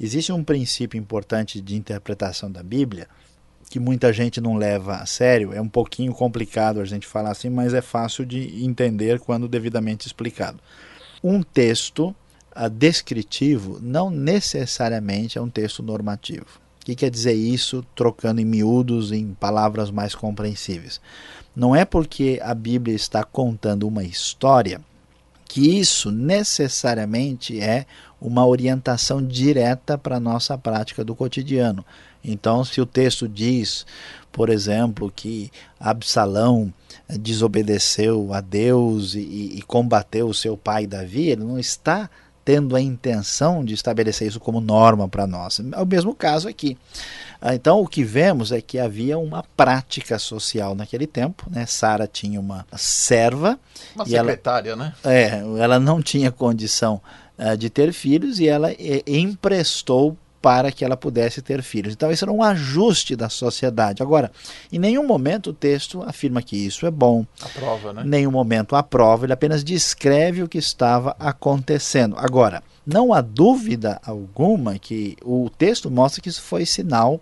Existe 0.00 0.32
um 0.32 0.42
princípio 0.42 0.98
importante 0.98 1.60
de 1.60 1.76
interpretação 1.76 2.50
da 2.50 2.62
Bíblia 2.62 3.06
que 3.68 3.78
muita 3.78 4.12
gente 4.12 4.40
não 4.40 4.56
leva 4.56 4.96
a 4.96 5.06
sério. 5.06 5.52
É 5.52 5.60
um 5.60 5.68
pouquinho 5.68 6.12
complicado 6.14 6.80
a 6.80 6.84
gente 6.86 7.06
falar 7.06 7.30
assim, 7.30 7.50
mas 7.50 7.74
é 7.74 7.82
fácil 7.82 8.24
de 8.24 8.64
entender 8.64 9.20
quando 9.20 9.46
devidamente 9.46 10.06
explicado. 10.06 10.58
Um 11.22 11.42
texto 11.42 12.14
uh, 12.56 12.68
descritivo 12.70 13.78
não 13.80 14.10
necessariamente 14.10 15.36
é 15.36 15.40
um 15.40 15.50
texto 15.50 15.82
normativo. 15.82 16.60
O 16.80 16.84
que 16.84 16.96
quer 16.96 17.10
dizer 17.10 17.34
isso, 17.34 17.84
trocando 17.94 18.40
em 18.40 18.44
miúdos 18.44 19.12
em 19.12 19.34
palavras 19.34 19.90
mais 19.90 20.14
compreensíveis? 20.14 20.98
Não 21.54 21.76
é 21.76 21.84
porque 21.84 22.40
a 22.42 22.54
Bíblia 22.54 22.96
está 22.96 23.22
contando 23.22 23.86
uma 23.86 24.02
história 24.02 24.80
que 25.50 25.80
isso 25.80 26.12
necessariamente 26.12 27.60
é 27.60 27.84
uma 28.20 28.46
orientação 28.46 29.20
direta 29.20 29.98
para 29.98 30.18
a 30.18 30.20
nossa 30.20 30.56
prática 30.56 31.04
do 31.04 31.12
cotidiano. 31.12 31.84
Então, 32.22 32.64
se 32.64 32.80
o 32.80 32.86
texto 32.86 33.26
diz, 33.26 33.84
por 34.30 34.48
exemplo, 34.48 35.10
que 35.10 35.50
Absalão 35.80 36.72
desobedeceu 37.08 38.32
a 38.32 38.40
Deus 38.40 39.14
e, 39.14 39.56
e 39.56 39.62
combateu 39.62 40.28
o 40.28 40.34
seu 40.34 40.56
pai 40.56 40.86
Davi, 40.86 41.30
ele 41.30 41.42
não 41.42 41.58
está 41.58 42.08
tendo 42.44 42.76
a 42.76 42.80
intenção 42.80 43.64
de 43.64 43.74
estabelecer 43.74 44.28
isso 44.28 44.38
como 44.38 44.60
norma 44.60 45.08
para 45.08 45.26
nós. 45.26 45.58
É 45.72 45.82
o 45.82 45.86
mesmo 45.86 46.14
caso 46.14 46.48
aqui. 46.48 46.78
Ah, 47.40 47.54
então, 47.54 47.80
o 47.80 47.86
que 47.86 48.04
vemos 48.04 48.52
é 48.52 48.60
que 48.60 48.78
havia 48.78 49.18
uma 49.18 49.42
prática 49.56 50.18
social 50.18 50.74
naquele 50.74 51.06
tempo. 51.06 51.46
Né? 51.50 51.64
Sara 51.64 52.06
tinha 52.06 52.38
uma 52.38 52.66
serva. 52.76 53.58
Uma 53.94 54.04
secretária, 54.04 54.72
ela, 54.72 54.84
né? 54.84 54.94
É, 55.02 55.42
ela 55.58 55.80
não 55.80 56.02
tinha 56.02 56.30
condição 56.30 57.00
uh, 57.38 57.56
de 57.56 57.70
ter 57.70 57.92
filhos 57.92 58.38
e 58.40 58.46
ela 58.46 58.72
e, 58.72 59.02
emprestou 59.06 60.16
para 60.40 60.72
que 60.72 60.84
ela 60.84 60.96
pudesse 60.96 61.42
ter 61.42 61.62
filhos. 61.62 61.92
Então, 61.92 62.10
isso 62.10 62.24
era 62.24 62.32
um 62.32 62.42
ajuste 62.42 63.14
da 63.14 63.28
sociedade. 63.28 64.02
Agora, 64.02 64.30
em 64.72 64.78
nenhum 64.78 65.06
momento 65.06 65.50
o 65.50 65.52
texto 65.52 66.02
afirma 66.02 66.42
que 66.42 66.56
isso 66.56 66.86
é 66.86 66.90
bom. 66.90 67.26
Aprova, 67.42 67.92
né? 67.92 68.02
Em 68.04 68.08
nenhum 68.08 68.30
momento 68.30 68.74
aprova, 68.74 69.26
ele 69.26 69.32
apenas 69.32 69.62
descreve 69.62 70.42
o 70.42 70.48
que 70.48 70.58
estava 70.58 71.14
acontecendo. 71.18 72.16
Agora, 72.18 72.62
não 72.86 73.12
há 73.12 73.20
dúvida 73.20 74.00
alguma 74.04 74.78
que 74.78 75.16
o 75.22 75.50
texto 75.50 75.90
mostra 75.90 76.22
que 76.22 76.28
isso 76.28 76.42
foi 76.42 76.64
sinal 76.64 77.20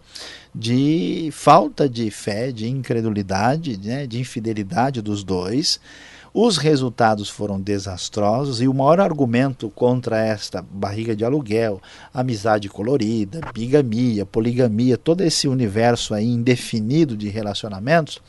de 0.54 1.28
falta 1.32 1.88
de 1.88 2.10
fé, 2.10 2.52
de 2.52 2.68
incredulidade, 2.68 3.76
né, 3.76 4.06
de 4.06 4.18
infidelidade 4.18 5.02
dos 5.02 5.24
dois. 5.24 5.80
Os 6.40 6.56
resultados 6.56 7.28
foram 7.28 7.60
desastrosos 7.60 8.60
e 8.60 8.68
o 8.68 8.72
maior 8.72 9.00
argumento 9.00 9.68
contra 9.70 10.24
esta 10.24 10.62
barriga 10.62 11.16
de 11.16 11.24
aluguel, 11.24 11.82
amizade 12.14 12.68
colorida, 12.68 13.40
bigamia, 13.52 14.24
poligamia, 14.24 14.96
todo 14.96 15.22
esse 15.22 15.48
universo 15.48 16.14
aí 16.14 16.28
indefinido 16.28 17.16
de 17.16 17.28
relacionamentos, 17.28 18.22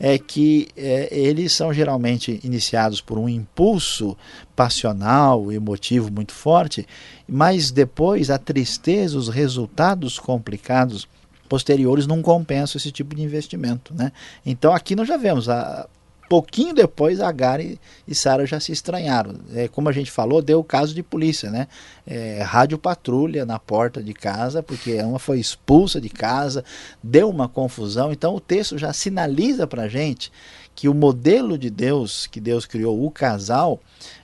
é 0.00 0.18
que 0.18 0.66
é, 0.76 1.16
eles 1.16 1.52
são 1.52 1.72
geralmente 1.72 2.40
iniciados 2.42 3.00
por 3.00 3.18
um 3.18 3.28
impulso 3.28 4.16
passional, 4.56 5.52
emotivo 5.52 6.10
muito 6.10 6.32
forte, 6.32 6.84
mas 7.24 7.70
depois 7.70 8.30
a 8.30 8.36
tristeza, 8.36 9.16
os 9.16 9.28
resultados 9.28 10.18
complicados 10.18 11.06
posteriores 11.48 12.04
não 12.04 12.20
compensam 12.20 12.80
esse 12.80 12.90
tipo 12.90 13.14
de 13.14 13.22
investimento. 13.22 13.94
Né? 13.94 14.10
Então 14.44 14.74
aqui 14.74 14.96
nós 14.96 15.06
já 15.06 15.16
vemos 15.16 15.48
a, 15.48 15.86
pouquinho 16.34 16.74
depois, 16.74 17.20
Agar 17.20 17.60
e, 17.60 17.78
e 18.08 18.14
Sara 18.14 18.44
já 18.44 18.58
se 18.58 18.72
estranharam. 18.72 19.36
É, 19.54 19.68
como 19.68 19.88
a 19.88 19.92
gente 19.92 20.10
falou, 20.10 20.42
deu 20.42 20.58
o 20.58 20.64
caso 20.64 20.92
de 20.92 21.00
polícia, 21.00 21.48
né? 21.48 21.68
É, 22.04 22.42
rádio 22.42 22.76
patrulha 22.76 23.46
na 23.46 23.56
porta 23.56 24.02
de 24.02 24.12
casa, 24.12 24.60
porque 24.60 25.00
uma 25.02 25.20
foi 25.20 25.38
expulsa 25.38 26.00
de 26.00 26.08
casa, 26.08 26.64
deu 27.00 27.30
uma 27.30 27.48
confusão. 27.48 28.10
Então 28.10 28.34
o 28.34 28.40
texto 28.40 28.76
já 28.76 28.92
sinaliza 28.92 29.64
para 29.64 29.84
a 29.84 29.88
gente 29.88 30.32
que 30.74 30.88
o 30.88 30.94
modelo 30.94 31.56
de 31.56 31.70
Deus, 31.70 32.26
que 32.26 32.40
Deus 32.40 32.66
criou, 32.66 33.06
o 33.06 33.12
casal, 33.12 33.80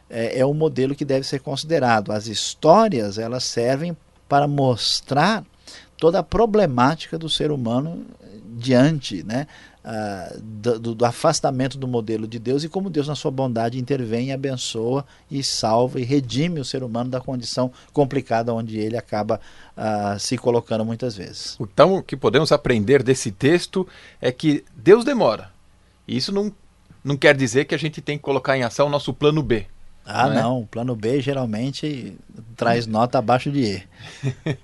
é, 0.09 0.41
é 0.41 0.45
o 0.45 0.53
modelo 0.53 0.97
que 0.97 1.05
deve 1.05 1.25
ser 1.25 1.39
considerado. 1.39 2.11
As 2.11 2.27
histórias, 2.27 3.19
elas 3.19 3.45
servem 3.45 3.97
para 4.29 4.49
mostrar 4.49 5.45
toda 5.97 6.19
a 6.19 6.25
problemática 6.25 7.17
do 7.17 7.29
ser 7.29 7.53
humano 7.53 8.05
diante 8.61 9.23
né, 9.23 9.47
uh, 9.85 10.41
do, 10.41 10.95
do, 10.95 11.05
afastamento 11.05 11.79
do 11.79 11.87
modelo 11.87 12.27
de 12.27 12.39
Deus 12.39 12.65
e 12.65 12.69
como 12.69 12.91
Deus, 12.91 13.09
na 13.09 13.15
sua 13.15 13.31
bondade, 13.31 13.79
intervém, 13.79 14.33
abençoa 14.33 15.05
e 15.31 15.43
salva 15.43 16.01
e 16.01 16.05
redime 16.05 16.61
o 16.61 16.65
ser 16.65 16.83
humano 16.83 17.11
da 17.11 17.21
condição 17.21 17.73
complicada 17.93 18.53
onde 18.53 18.79
ele 18.79 18.97
acaba 18.97 19.41
uh, 19.77 20.19
se 20.19 20.37
colocando 20.37 20.85
muitas 20.85 21.17
vezes. 21.17 21.57
Então, 21.61 21.97
o 21.97 22.03
que 22.03 22.17
podemos 22.17 22.53
aprender 22.53 23.03
desse 23.03 23.31
texto 23.31 23.87
é 24.21 24.31
que 24.31 24.65
Deus 24.77 25.05
demora. 25.05 25.51
Isso 26.07 26.33
não, 26.33 26.53
não 27.05 27.17
quer 27.17 27.37
dizer 27.37 27.65
que 27.65 27.75
a 27.75 27.79
gente 27.79 28.01
tem 28.01 28.17
que 28.17 28.25
colocar 28.25 28.57
em 28.57 28.63
ação 28.63 28.87
o 28.87 28.91
nosso 28.91 29.13
plano 29.13 29.43
B. 29.43 29.67
Ah, 30.13 30.29
não, 30.29 30.33
é? 30.33 30.43
não. 30.43 30.67
Plano 30.67 30.97
B 30.97 31.21
geralmente 31.21 32.17
traz 32.57 32.87
nota 32.87 33.19
abaixo 33.19 33.51
de 33.51 33.61
E. 33.63 33.83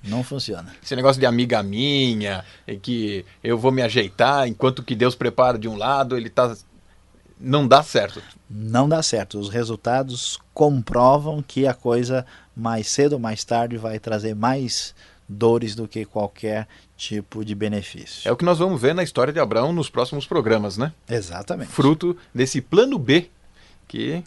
Não 0.05 0.23
funciona. 0.23 0.75
Esse 0.83 0.95
negócio 0.95 1.21
de 1.21 1.27
amiga 1.27 1.63
minha, 1.63 2.45
que 2.83 3.25
eu 3.43 3.57
vou 3.57 3.73
me 3.73 3.83
ajeitar 3.83 4.47
enquanto 4.47 4.83
que 4.83 4.95
Deus 4.95 5.15
prepara 5.15 5.59
de 5.59 5.69
um 5.69 5.77
lado, 5.77 6.17
ele 6.17 6.29
tá. 6.29 6.55
Não 7.39 7.67
dá 7.67 7.83
certo. 7.83 8.23
Não 8.49 8.89
dá 8.89 9.03
certo. 9.03 9.39
Os 9.39 9.49
resultados 9.49 10.39
comprovam 10.55 11.43
que 11.43 11.67
a 11.67 11.75
coisa 11.75 12.25
mais 12.55 12.89
cedo 12.89 13.15
ou 13.15 13.19
mais 13.19 13.45
tarde 13.45 13.77
vai 13.77 13.99
trazer 13.99 14.35
mais 14.35 14.95
dores 15.29 15.75
do 15.75 15.89
que 15.89 16.05
qualquer 16.05 16.67
tipo 16.97 17.45
de 17.45 17.55
benefício. 17.55 18.29
É 18.29 18.33
o 18.33 18.37
que 18.37 18.45
nós 18.45 18.59
vamos 18.59 18.81
ver 18.81 18.95
na 18.95 19.03
história 19.03 19.33
de 19.33 19.41
Abraão 19.41 19.73
nos 19.73 19.91
próximos 19.91 20.27
programas, 20.27 20.79
né? 20.79 20.93
Exatamente. 21.09 21.71
Fruto 21.71 22.17
desse 22.35 22.61
plano 22.61 22.99
B 22.99 23.29
que 23.89 24.23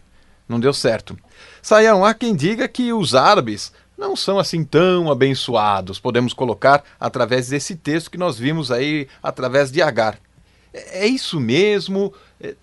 não 0.50 0.60
deu 0.60 0.74
certo. 0.74 1.18
Saião, 1.62 2.04
há 2.04 2.14
quem 2.14 2.36
diga 2.36 2.68
que 2.68 2.92
os 2.92 3.14
árabes 3.14 3.72
não 3.98 4.16
são 4.16 4.40
assim 4.40 4.64
tão 4.64 5.12
abençoados, 5.12 6.00
podemos 6.00 6.34
colocar 6.34 6.84
através 7.00 7.50
desse 7.50 7.76
texto 7.76 8.10
que 8.10 8.18
nós 8.18 8.40
vimos 8.40 8.72
aí 8.72 9.08
através 9.22 9.72
de 9.72 9.82
Agar. 9.82 10.18
É, 10.74 11.06
é 11.06 11.08
isso 11.08 11.40
mesmo? 11.40 12.14
É... 12.42 12.56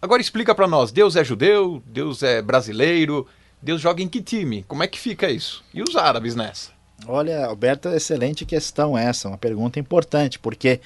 Agora 0.00 0.22
explica 0.22 0.54
para 0.54 0.68
nós, 0.68 0.92
Deus 0.92 1.16
é 1.16 1.24
judeu, 1.24 1.82
Deus 1.86 2.22
é 2.22 2.40
brasileiro, 2.40 3.26
Deus 3.60 3.80
joga 3.80 4.02
em 4.02 4.08
que 4.08 4.22
time? 4.22 4.62
Como 4.68 4.82
é 4.82 4.86
que 4.86 5.00
fica 5.00 5.30
isso? 5.30 5.64
E 5.72 5.82
os 5.82 5.96
árabes 5.96 6.34
nessa? 6.34 6.70
Olha, 7.06 7.46
Alberto, 7.46 7.88
excelente 7.88 8.46
questão 8.46 8.96
essa, 8.96 9.28
uma 9.28 9.38
pergunta 9.38 9.80
importante, 9.80 10.38
porque 10.38 10.80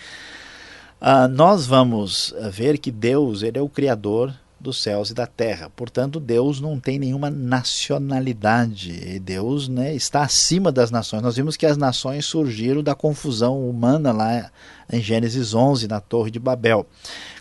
uh, 1.01 1.29
nós 1.29 1.67
vamos 1.67 2.35
ver 2.51 2.79
que 2.79 2.91
Deus 2.91 3.43
ele 3.43 3.59
é 3.59 3.63
o 3.63 3.69
criador 3.69 4.35
dos 4.61 4.83
céus 4.83 5.11
e 5.11 5.15
da 5.15 5.27
terra. 5.27 5.71
Portanto, 5.75 6.19
Deus 6.19 6.61
não 6.61 6.81
tem 6.81 6.99
nenhuma 6.99 7.31
nacionalidade. 7.31 9.19
Deus 9.21 9.69
né, 9.69 9.95
está 9.95 10.23
acima 10.23 10.73
das 10.73 10.91
nações. 10.91 11.23
Nós 11.23 11.37
vimos 11.37 11.57
que 11.57 11.67
as 11.67 11.77
nações 11.77 12.25
surgiram 12.25 12.83
da 12.83 12.95
confusão 12.95 13.69
humana 13.69 14.13
lá 14.13 14.51
em 14.91 15.01
Gênesis 15.01 15.55
11, 15.55 15.87
na 15.87 16.01
Torre 16.01 16.31
de 16.31 16.39
Babel. 16.39 16.87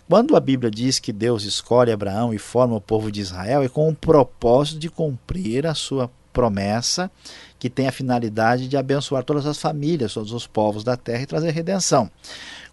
Quando 0.08 0.36
a 0.36 0.40
Bíblia 0.40 0.70
diz 0.70 0.98
que 0.98 1.12
Deus 1.12 1.44
escolhe 1.44 1.92
Abraão 1.92 2.32
e 2.32 2.38
forma 2.38 2.76
o 2.76 2.80
povo 2.80 3.10
de 3.12 3.20
Israel, 3.20 3.62
é 3.62 3.68
com 3.68 3.88
o 3.88 3.94
propósito 3.94 4.78
de 4.78 4.88
cumprir 4.88 5.66
a 5.66 5.74
sua 5.74 6.10
promessa, 6.32 7.10
que 7.58 7.68
tem 7.68 7.88
a 7.88 7.92
finalidade 7.92 8.68
de 8.68 8.76
abençoar 8.76 9.24
todas 9.24 9.44
as 9.44 9.58
famílias, 9.58 10.14
todos 10.14 10.32
os 10.32 10.46
povos 10.46 10.84
da 10.84 10.96
terra 10.96 11.22
e 11.22 11.26
trazer 11.26 11.50
redenção. 11.50 12.10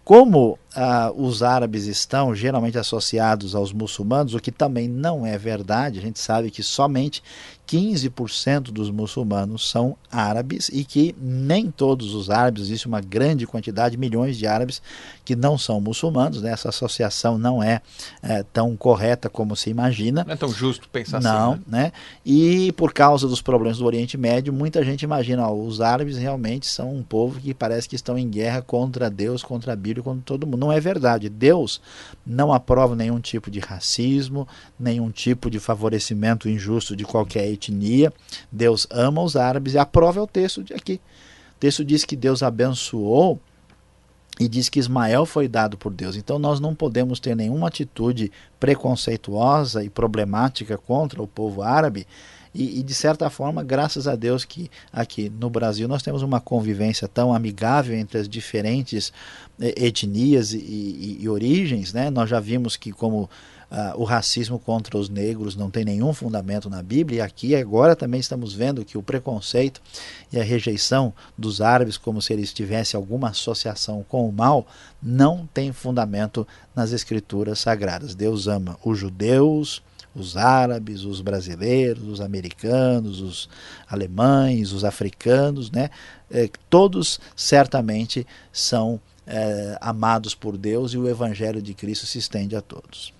Como 0.04 0.56
ah, 0.76 1.10
os 1.16 1.42
árabes 1.42 1.86
estão 1.86 2.34
geralmente 2.34 2.76
associados 2.76 3.54
aos 3.54 3.72
muçulmanos, 3.72 4.34
o 4.34 4.40
que 4.40 4.52
também 4.52 4.86
não 4.86 5.24
é 5.24 5.38
verdade, 5.38 5.98
a 5.98 6.02
gente 6.02 6.18
sabe 6.18 6.50
que 6.50 6.62
somente 6.62 7.22
15% 7.66 8.70
dos 8.70 8.90
muçulmanos 8.90 9.68
são 9.68 9.96
árabes 10.10 10.70
e 10.72 10.84
que 10.84 11.14
nem 11.20 11.70
todos 11.70 12.14
os 12.14 12.30
árabes, 12.30 12.64
existe 12.64 12.86
uma 12.86 13.00
grande 13.00 13.46
quantidade, 13.46 13.96
milhões 13.96 14.36
de 14.36 14.46
árabes 14.46 14.80
que 15.24 15.34
não 15.34 15.58
são 15.58 15.80
muçulmanos, 15.80 16.40
né? 16.42 16.52
essa 16.52 16.68
associação 16.68 17.36
não 17.36 17.62
é, 17.62 17.80
é, 18.22 18.44
tão 18.44 18.76
correta 18.76 19.28
como 19.28 19.56
se 19.56 19.68
imagina. 19.68 20.24
Não 20.24 20.32
é 20.32 20.36
tão 20.36 20.48
justo 20.48 20.88
pensar 20.88 21.20
não, 21.20 21.54
assim. 21.54 21.62
Né? 21.66 21.82
né? 21.82 21.92
E 22.24 22.70
por 22.72 22.92
causa 22.92 23.26
dos 23.26 23.42
problemas 23.42 23.78
do 23.78 23.86
Oriente 23.86 24.16
Médio, 24.16 24.52
muita 24.52 24.84
gente 24.84 25.02
imagina, 25.02 25.48
ó, 25.48 25.52
os 25.52 25.80
árabes 25.80 26.16
realmente 26.16 26.66
são 26.66 26.94
um 26.94 27.02
povo 27.02 27.40
que 27.40 27.52
parece 27.52 27.88
que 27.88 27.96
estão 27.96 28.16
em 28.16 28.28
guerra 28.28 28.62
contra 28.62 29.10
Deus, 29.10 29.42
contra 29.42 29.72
a 29.72 29.76
Bíblia, 29.76 30.04
contra 30.04 30.22
todo 30.24 30.46
mundo. 30.46 30.65
Não 30.66 30.72
é 30.72 30.80
verdade. 30.80 31.28
Deus 31.28 31.80
não 32.26 32.52
aprova 32.52 32.96
nenhum 32.96 33.20
tipo 33.20 33.52
de 33.52 33.60
racismo, 33.60 34.48
nenhum 34.76 35.12
tipo 35.12 35.48
de 35.48 35.60
favorecimento 35.60 36.48
injusto 36.48 36.96
de 36.96 37.04
qualquer 37.04 37.48
etnia. 37.48 38.12
Deus 38.50 38.84
ama 38.90 39.22
os 39.22 39.36
árabes 39.36 39.74
e 39.74 39.78
aprova 39.78 40.20
o 40.20 40.26
texto 40.26 40.64
de 40.64 40.74
aqui. 40.74 41.00
O 41.56 41.60
texto 41.60 41.84
diz 41.84 42.04
que 42.04 42.16
Deus 42.16 42.42
abençoou 42.42 43.40
e 44.40 44.48
diz 44.48 44.68
que 44.68 44.80
Ismael 44.80 45.24
foi 45.24 45.46
dado 45.46 45.78
por 45.78 45.92
Deus. 45.92 46.16
Então 46.16 46.36
nós 46.36 46.58
não 46.58 46.74
podemos 46.74 47.20
ter 47.20 47.36
nenhuma 47.36 47.68
atitude 47.68 48.32
preconceituosa 48.58 49.84
e 49.84 49.88
problemática 49.88 50.76
contra 50.76 51.22
o 51.22 51.28
povo 51.28 51.62
árabe 51.62 52.08
E, 52.56 52.80
e, 52.80 52.82
de 52.82 52.94
certa 52.94 53.28
forma, 53.28 53.62
graças 53.62 54.08
a 54.08 54.16
Deus 54.16 54.42
que 54.42 54.70
aqui 54.90 55.30
no 55.38 55.50
Brasil 55.50 55.86
nós 55.86 56.02
temos 56.02 56.22
uma 56.22 56.40
convivência 56.40 57.06
tão 57.06 57.34
amigável 57.34 57.94
entre 57.94 58.18
as 58.18 58.26
diferentes 58.26 59.12
eh, 59.60 59.74
etnias 59.76 60.54
e, 60.54 60.58
e, 60.58 61.18
e 61.20 61.28
origens, 61.28 61.92
né? 61.92 62.08
Nós 62.08 62.30
já 62.30 62.40
vimos 62.40 62.76
que 62.76 62.92
como 62.92 63.28
Uh, 63.68 64.00
o 64.00 64.04
racismo 64.04 64.60
contra 64.60 64.96
os 64.96 65.08
negros 65.08 65.56
não 65.56 65.68
tem 65.68 65.84
nenhum 65.84 66.14
fundamento 66.14 66.70
na 66.70 66.80
Bíblia, 66.84 67.18
e 67.18 67.20
aqui 67.20 67.56
agora 67.56 67.96
também 67.96 68.20
estamos 68.20 68.54
vendo 68.54 68.84
que 68.84 68.96
o 68.96 69.02
preconceito 69.02 69.82
e 70.32 70.38
a 70.38 70.44
rejeição 70.44 71.12
dos 71.36 71.60
árabes, 71.60 71.96
como 71.96 72.22
se 72.22 72.32
eles 72.32 72.52
tivessem 72.52 72.96
alguma 72.96 73.30
associação 73.30 74.06
com 74.08 74.28
o 74.28 74.32
mal, 74.32 74.68
não 75.02 75.48
tem 75.52 75.72
fundamento 75.72 76.46
nas 76.76 76.92
escrituras 76.92 77.58
sagradas. 77.58 78.14
Deus 78.14 78.46
ama 78.46 78.78
os 78.84 79.00
judeus, 79.00 79.82
os 80.16 80.36
árabes, 80.36 81.04
os 81.04 81.20
brasileiros, 81.20 82.04
os 82.04 82.20
americanos, 82.20 83.20
os 83.20 83.48
alemães, 83.88 84.72
os 84.72 84.84
africanos, 84.84 85.70
né? 85.70 85.90
É, 86.30 86.48
todos 86.70 87.20
certamente 87.36 88.26
são 88.52 89.00
é, 89.26 89.76
amados 89.80 90.34
por 90.34 90.56
Deus 90.56 90.92
e 90.92 90.98
o 90.98 91.08
Evangelho 91.08 91.60
de 91.60 91.74
Cristo 91.74 92.06
se 92.06 92.18
estende 92.18 92.56
a 92.56 92.60
todos. 92.60 93.12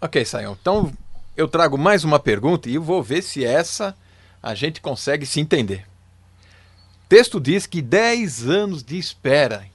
Ok, 0.00 0.24
Sayão. 0.24 0.56
Então 0.60 0.92
eu 1.36 1.48
trago 1.48 1.78
mais 1.78 2.04
uma 2.04 2.18
pergunta 2.18 2.68
e 2.68 2.78
vou 2.78 3.02
ver 3.02 3.22
se 3.22 3.44
essa 3.44 3.96
a 4.42 4.54
gente 4.54 4.80
consegue 4.80 5.24
se 5.24 5.40
entender. 5.40 5.86
O 7.04 7.08
texto 7.08 7.40
diz 7.40 7.66
que 7.66 7.80
10 7.80 8.46
anos 8.48 8.82
de 8.82 8.98
espera 8.98 9.66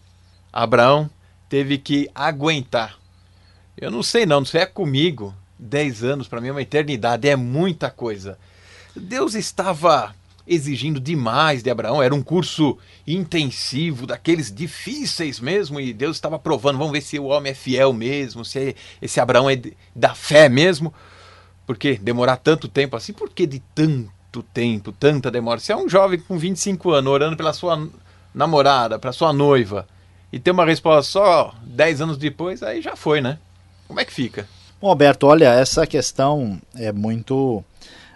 Abraão 0.51 1.09
teve 1.49 1.77
que 1.77 2.09
aguentar. 2.13 2.97
Eu 3.77 3.89
não 3.89 4.03
sei 4.03 4.25
não, 4.25 4.41
não 4.41 4.45
sei 4.45 4.61
é 4.61 4.65
comigo. 4.65 5.33
10 5.61 6.03
anos 6.03 6.27
para 6.27 6.41
mim 6.41 6.47
é 6.47 6.51
uma 6.51 6.61
eternidade, 6.61 7.29
é 7.29 7.35
muita 7.35 7.91
coisa. 7.91 8.37
Deus 8.95 9.35
estava 9.35 10.13
exigindo 10.47 10.99
demais 10.99 11.61
de 11.63 11.69
Abraão. 11.69 12.01
Era 12.01 12.15
um 12.15 12.23
curso 12.23 12.77
intensivo, 13.07 14.07
daqueles 14.07 14.53
difíceis 14.53 15.39
mesmo, 15.39 15.79
e 15.79 15.93
Deus 15.93 16.17
estava 16.17 16.39
provando. 16.39 16.77
Vamos 16.77 16.91
ver 16.91 17.01
se 17.01 17.19
o 17.19 17.25
homem 17.25 17.51
é 17.51 17.55
fiel 17.55 17.93
mesmo, 17.93 18.43
se 18.43 18.75
esse 19.01 19.19
Abraão 19.19 19.49
é 19.49 19.59
da 19.95 20.15
fé 20.15 20.49
mesmo. 20.49 20.93
Porque 21.65 21.97
demorar 21.97 22.37
tanto 22.37 22.67
tempo 22.67 22.95
assim? 22.95 23.13
Por 23.13 23.29
que 23.29 23.45
de 23.45 23.59
tanto 23.73 24.43
tempo, 24.53 24.91
tanta 24.91 25.29
demora? 25.29 25.59
Se 25.59 25.71
é 25.71 25.77
um 25.77 25.87
jovem 25.87 26.19
com 26.19 26.37
25 26.37 26.91
anos 26.91 27.13
orando 27.13 27.37
pela 27.37 27.53
sua 27.53 27.87
namorada, 28.33 28.97
para 28.97 29.11
sua 29.11 29.31
noiva, 29.31 29.87
e 30.33 30.39
ter 30.39 30.51
uma 30.51 30.65
resposta 30.65 31.11
só 31.11 31.55
10 31.63 32.01
anos 32.01 32.17
depois, 32.17 32.63
aí 32.63 32.81
já 32.81 32.95
foi, 32.95 33.21
né? 33.21 33.37
Como 33.87 33.99
é 33.99 34.05
que 34.05 34.13
fica? 34.13 34.47
Bom, 34.81 34.89
Alberto, 34.89 35.27
olha, 35.27 35.53
essa 35.53 35.85
questão 35.85 36.59
é 36.73 36.91
muito 36.91 37.63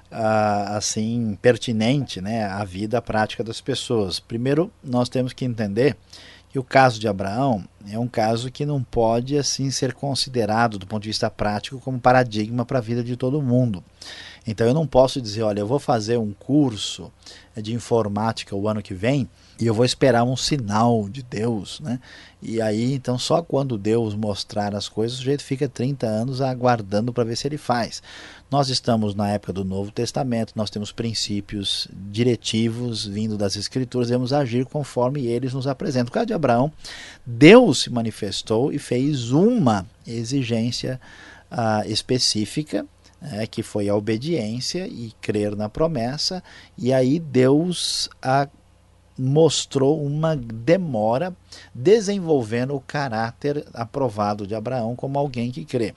assim 0.10 1.38
pertinente 1.39 2.19
né, 2.19 2.43
à 2.45 2.63
vida 2.63 2.99
prática 3.04 3.43
das 3.43 3.62
pessoas. 3.62 4.19
Primeiro, 4.19 4.71
nós 4.84 5.08
temos 5.08 5.32
que 5.32 5.45
entender 5.45 5.95
que 6.49 6.58
o 6.58 6.63
caso 6.63 6.99
de 6.99 7.08
Abraão 7.08 7.63
é 7.88 7.99
um 7.99 8.08
caso 8.08 8.51
que 8.51 8.65
não 8.65 8.82
pode 8.82 9.38
assim 9.38 9.69
ser 9.69 9.93
considerado 9.93 10.80
do 10.80 10.88
ponto 10.88 11.04
de 11.04 11.10
vista 11.10 11.30
prático 11.30 11.80
como 11.80 11.99
paradigma 11.99 12.65
para 12.65 12.80
a 12.80 12.82
vida 12.82 13.04
de 13.04 13.15
todo 13.15 13.43
mundo. 13.43 13.84
Então 14.47 14.67
eu 14.67 14.73
não 14.73 14.86
posso 14.86 15.19
dizer, 15.21 15.41
olha, 15.41 15.60
eu 15.60 15.67
vou 15.67 15.79
fazer 15.79 16.17
um 16.17 16.31
curso 16.31 17.12
de 17.55 17.73
informática 17.73 18.55
o 18.55 18.67
ano 18.67 18.81
que 18.81 18.93
vem 18.93 19.27
e 19.60 19.65
eu 19.65 19.73
vou 19.73 19.86
esperar 19.86 20.23
um 20.23 20.36
sinal 20.36 21.08
de 21.08 21.23
Deus, 21.23 21.79
né? 21.79 21.99
E 22.41 22.62
aí, 22.62 22.93
então, 22.93 23.17
só 23.17 23.41
quando 23.41 23.77
Deus 23.77 24.13
mostrar 24.13 24.75
as 24.75 24.89
coisas, 24.89 25.17
o 25.17 25.19
sujeito 25.19 25.43
fica 25.43 25.67
30 25.67 26.05
anos 26.05 26.41
aguardando 26.41 27.13
para 27.13 27.23
ver 27.23 27.38
se 27.38 27.47
ele 27.47 27.58
faz. 27.58 28.03
Nós 28.51 28.69
estamos 28.69 29.15
na 29.15 29.29
época 29.29 29.53
do 29.53 29.63
Novo 29.63 29.91
Testamento, 29.91 30.53
nós 30.55 30.69
temos 30.69 30.91
princípios 30.91 31.88
diretivos 32.12 33.05
vindo 33.05 33.38
das 33.38 33.55
Escrituras, 33.55 34.10
devemos 34.10 34.34
agir 34.34 34.65
conforme 34.65 35.25
eles 35.25 35.53
nos 35.53 35.65
apresentam. 35.65 36.08
No 36.08 36.12
caso 36.12 36.27
de 36.27 36.34
Abraão, 36.34 36.71
Deus 37.25 37.84
se 37.84 37.89
manifestou 37.89 38.71
e 38.71 38.77
fez 38.77 39.31
uma 39.31 39.88
exigência 40.05 40.99
uh, 41.49 41.89
específica 41.89 42.86
é, 43.21 43.47
que 43.47 43.63
foi 43.63 43.89
a 43.89 43.95
obediência 43.95 44.88
e 44.88 45.12
crer 45.21 45.56
na 45.56 45.69
promessa, 45.69 46.43
e 46.78 46.93
aí 46.93 47.19
Deus 47.19 48.10
a 48.21 48.47
mostrou 49.17 50.04
uma 50.04 50.36
demora 50.36 51.36
desenvolvendo 51.73 52.75
o 52.75 52.82
caráter 52.82 53.65
aprovado 53.73 54.45
de 54.45 54.54
Abraão 54.54 54.95
como 54.95 55.17
alguém 55.17 55.51
que 55.51 55.63
crê. 55.63 55.93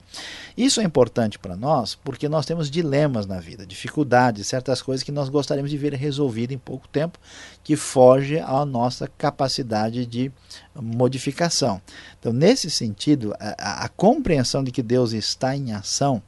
Isso 0.57 0.79
é 0.79 0.83
importante 0.83 1.37
para 1.37 1.55
nós 1.55 1.95
porque 1.95 2.29
nós 2.29 2.45
temos 2.45 2.71
dilemas 2.71 3.25
na 3.25 3.39
vida, 3.39 3.65
dificuldades, 3.65 4.47
certas 4.47 4.81
coisas 4.81 5.03
que 5.03 5.11
nós 5.11 5.27
gostaríamos 5.27 5.69
de 5.69 5.77
ver 5.77 5.93
resolvidas 5.93 6.55
em 6.55 6.59
pouco 6.59 6.87
tempo, 6.87 7.19
que 7.63 7.75
foge 7.75 8.39
à 8.39 8.65
nossa 8.65 9.07
capacidade 9.17 10.05
de 10.05 10.31
modificação. 10.73 11.81
Então, 12.19 12.31
nesse 12.31 12.69
sentido, 12.69 13.35
a, 13.39 13.85
a 13.85 13.89
compreensão 13.89 14.63
de 14.63 14.71
que 14.71 14.81
Deus 14.81 15.11
está 15.11 15.55
em 15.55 15.73
ação 15.73 16.21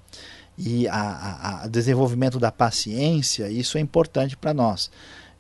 e 0.57 0.85
o 1.65 1.69
desenvolvimento 1.69 2.39
da 2.39 2.51
paciência, 2.51 3.49
isso 3.49 3.77
é 3.77 3.81
importante 3.81 4.37
para 4.37 4.53
nós. 4.53 4.91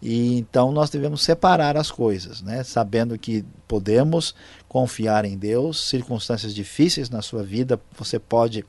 E 0.01 0.39
então 0.39 0.71
nós 0.71 0.89
devemos 0.89 1.21
separar 1.21 1.77
as 1.77 1.91
coisas, 1.91 2.41
né? 2.41 2.63
sabendo 2.63 3.17
que 3.19 3.45
podemos 3.67 4.33
confiar 4.67 5.25
em 5.25 5.37
Deus, 5.37 5.89
circunstâncias 5.89 6.55
difíceis 6.55 7.09
na 7.09 7.21
sua 7.21 7.43
vida, 7.43 7.79
você 7.95 8.17
pode 8.17 8.65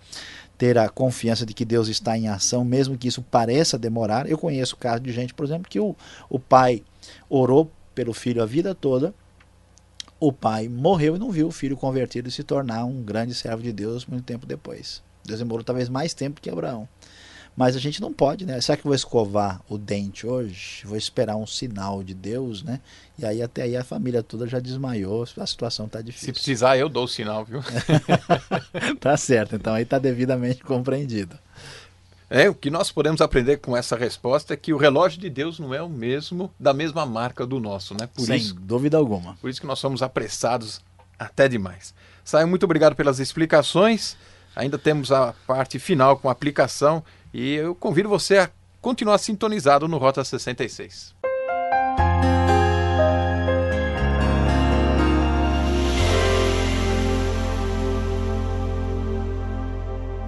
ter 0.58 0.76
a 0.76 0.88
confiança 0.88 1.46
de 1.46 1.54
que 1.54 1.64
Deus 1.64 1.88
está 1.88 2.16
em 2.18 2.28
ação, 2.28 2.64
mesmo 2.64 2.98
que 2.98 3.08
isso 3.08 3.22
pareça 3.22 3.78
demorar. 3.78 4.28
Eu 4.28 4.36
conheço 4.36 4.76
casos 4.76 5.02
de 5.02 5.10
gente, 5.10 5.32
por 5.32 5.44
exemplo, 5.46 5.68
que 5.68 5.80
o, 5.80 5.96
o 6.28 6.38
pai 6.38 6.82
orou 7.30 7.70
pelo 7.94 8.12
filho 8.12 8.42
a 8.42 8.46
vida 8.46 8.74
toda, 8.74 9.14
o 10.20 10.32
pai 10.32 10.68
morreu 10.68 11.16
e 11.16 11.18
não 11.18 11.32
viu 11.32 11.48
o 11.48 11.50
filho 11.50 11.76
convertido 11.76 12.28
e 12.28 12.32
se 12.32 12.44
tornar 12.44 12.84
um 12.84 13.02
grande 13.02 13.34
servo 13.34 13.62
de 13.62 13.72
Deus 13.72 14.06
muito 14.06 14.24
tempo 14.24 14.46
depois. 14.46 15.02
Deus 15.24 15.38
demorou 15.38 15.64
talvez 15.64 15.88
mais 15.88 16.14
tempo 16.14 16.40
que 16.40 16.50
Abraão. 16.50 16.88
Mas 17.54 17.76
a 17.76 17.78
gente 17.78 18.00
não 18.00 18.12
pode, 18.12 18.46
né? 18.46 18.58
Será 18.62 18.76
que 18.76 18.80
eu 18.80 18.88
vou 18.88 18.94
escovar 18.94 19.60
o 19.68 19.76
dente 19.76 20.26
hoje? 20.26 20.82
Vou 20.86 20.96
esperar 20.96 21.36
um 21.36 21.46
sinal 21.46 22.02
de 22.02 22.14
Deus, 22.14 22.62
né? 22.62 22.80
E 23.18 23.26
aí 23.26 23.42
até 23.42 23.62
aí 23.62 23.76
a 23.76 23.84
família 23.84 24.22
toda 24.22 24.46
já 24.46 24.58
desmaiou, 24.58 25.26
a 25.36 25.46
situação 25.46 25.84
está 25.84 26.00
difícil. 26.00 26.28
Se 26.28 26.32
precisar, 26.32 26.78
eu 26.78 26.88
dou 26.88 27.04
o 27.04 27.08
sinal, 27.08 27.44
viu? 27.44 27.60
tá 28.98 29.16
certo, 29.18 29.54
então 29.54 29.74
aí 29.74 29.82
está 29.82 29.98
devidamente 29.98 30.64
compreendido. 30.64 31.38
É, 32.30 32.48
o 32.48 32.54
que 32.54 32.70
nós 32.70 32.90
podemos 32.90 33.20
aprender 33.20 33.58
com 33.58 33.76
essa 33.76 33.94
resposta 33.94 34.54
é 34.54 34.56
que 34.56 34.72
o 34.72 34.78
relógio 34.78 35.20
de 35.20 35.28
Deus 35.28 35.58
não 35.58 35.74
é 35.74 35.82
o 35.82 35.88
mesmo, 35.90 36.50
da 36.58 36.72
mesma 36.72 37.04
marca 37.04 37.46
do 37.46 37.60
nosso, 37.60 37.92
né? 37.92 38.08
Por 38.14 38.24
Sem 38.24 38.38
isso, 38.38 38.54
dúvida 38.54 38.96
alguma. 38.96 39.34
Por 39.34 39.50
isso 39.50 39.60
que 39.60 39.66
nós 39.66 39.78
somos 39.78 40.02
apressados 40.02 40.80
até 41.18 41.46
demais. 41.46 41.92
Saio, 42.24 42.48
muito 42.48 42.64
obrigado 42.64 42.96
pelas 42.96 43.18
explicações. 43.18 44.16
Ainda 44.54 44.78
temos 44.78 45.10
a 45.10 45.34
parte 45.46 45.78
final 45.78 46.16
com 46.18 46.28
a 46.28 46.32
aplicação 46.32 47.02
e 47.32 47.54
eu 47.54 47.74
convido 47.74 48.08
você 48.08 48.38
a 48.38 48.50
continuar 48.80 49.18
sintonizado 49.18 49.88
no 49.88 49.96
Rota 49.96 50.22
66. 50.22 51.14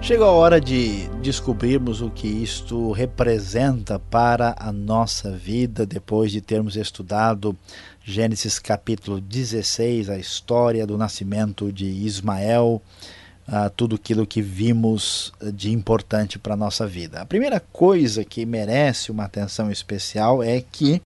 Chegou 0.05 0.27
a 0.27 0.31
hora 0.31 0.61
de 0.61 1.07
descobrirmos 1.23 1.99
o 1.99 2.11
que 2.11 2.27
isto 2.27 2.91
representa 2.91 3.97
para 3.97 4.55
a 4.59 4.71
nossa 4.71 5.31
vida 5.31 5.83
depois 5.83 6.31
de 6.31 6.41
termos 6.41 6.75
estudado 6.75 7.57
Gênesis 8.03 8.59
capítulo 8.59 9.19
16, 9.19 10.11
a 10.11 10.17
história 10.19 10.85
do 10.85 10.95
nascimento 10.95 11.73
de 11.73 11.87
Ismael 11.87 12.79
a 13.47 13.69
tudo 13.69 13.95
aquilo 13.95 14.25
que 14.25 14.41
vimos 14.41 15.31
de 15.53 15.71
importante 15.71 16.39
para 16.39 16.55
a 16.55 16.57
nossa 16.57 16.87
vida. 16.87 17.21
A 17.21 17.25
primeira 17.25 17.59
coisa 17.59 18.25
que 18.25 18.45
merece 18.45 19.11
uma 19.11 19.25
atenção 19.25 19.71
especial 19.71 20.41
é 20.41 20.61
que 20.61 21.01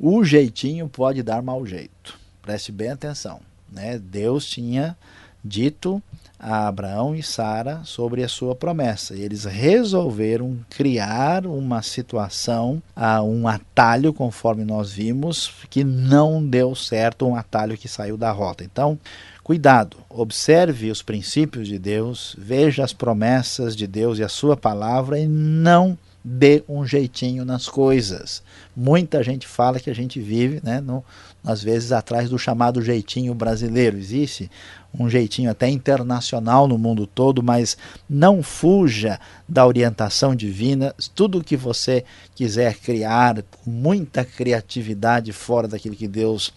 o 0.00 0.24
jeitinho 0.24 0.88
pode 0.88 1.22
dar 1.22 1.42
mau 1.42 1.66
jeito. 1.66 2.18
Preste 2.40 2.72
bem 2.72 2.90
atenção. 2.90 3.40
Né? 3.70 3.98
Deus 3.98 4.46
tinha 4.46 4.96
dito 5.44 6.02
a 6.38 6.66
Abraão 6.66 7.14
e 7.14 7.22
Sara 7.22 7.82
sobre 7.84 8.24
a 8.24 8.28
sua 8.28 8.54
promessa. 8.54 9.14
E 9.14 9.20
eles 9.20 9.44
resolveram 9.44 10.58
criar 10.68 11.46
uma 11.46 11.82
situação, 11.82 12.82
um 13.24 13.46
atalho, 13.46 14.12
conforme 14.12 14.64
nós 14.64 14.92
vimos, 14.92 15.52
que 15.70 15.84
não 15.84 16.44
deu 16.44 16.74
certo, 16.74 17.26
um 17.26 17.36
atalho 17.36 17.78
que 17.78 17.88
saiu 17.88 18.16
da 18.16 18.32
rota. 18.32 18.64
Então, 18.64 18.98
Cuidado, 19.42 19.96
observe 20.08 20.88
os 20.88 21.02
princípios 21.02 21.66
de 21.66 21.76
Deus, 21.76 22.36
veja 22.38 22.84
as 22.84 22.92
promessas 22.92 23.74
de 23.74 23.88
Deus 23.88 24.18
e 24.18 24.22
a 24.22 24.28
sua 24.28 24.56
palavra 24.56 25.18
e 25.18 25.26
não 25.26 25.98
dê 26.24 26.62
um 26.68 26.86
jeitinho 26.86 27.44
nas 27.44 27.68
coisas. 27.68 28.40
Muita 28.76 29.20
gente 29.20 29.46
fala 29.48 29.80
que 29.80 29.90
a 29.90 29.94
gente 29.94 30.20
vive, 30.20 30.60
né, 30.62 30.80
no, 30.80 31.04
às 31.44 31.60
vezes, 31.60 31.90
atrás 31.90 32.30
do 32.30 32.38
chamado 32.38 32.80
jeitinho 32.80 33.34
brasileiro. 33.34 33.98
Existe 33.98 34.48
um 34.96 35.10
jeitinho 35.10 35.50
até 35.50 35.68
internacional 35.68 36.68
no 36.68 36.78
mundo 36.78 37.04
todo, 37.04 37.42
mas 37.42 37.76
não 38.08 38.44
fuja 38.44 39.18
da 39.48 39.66
orientação 39.66 40.36
divina. 40.36 40.94
Tudo 41.16 41.42
que 41.42 41.56
você 41.56 42.04
quiser 42.34 42.76
criar, 42.76 43.42
muita 43.66 44.24
criatividade 44.24 45.32
fora 45.32 45.66
daquilo 45.66 45.96
que 45.96 46.06
Deus 46.06 46.54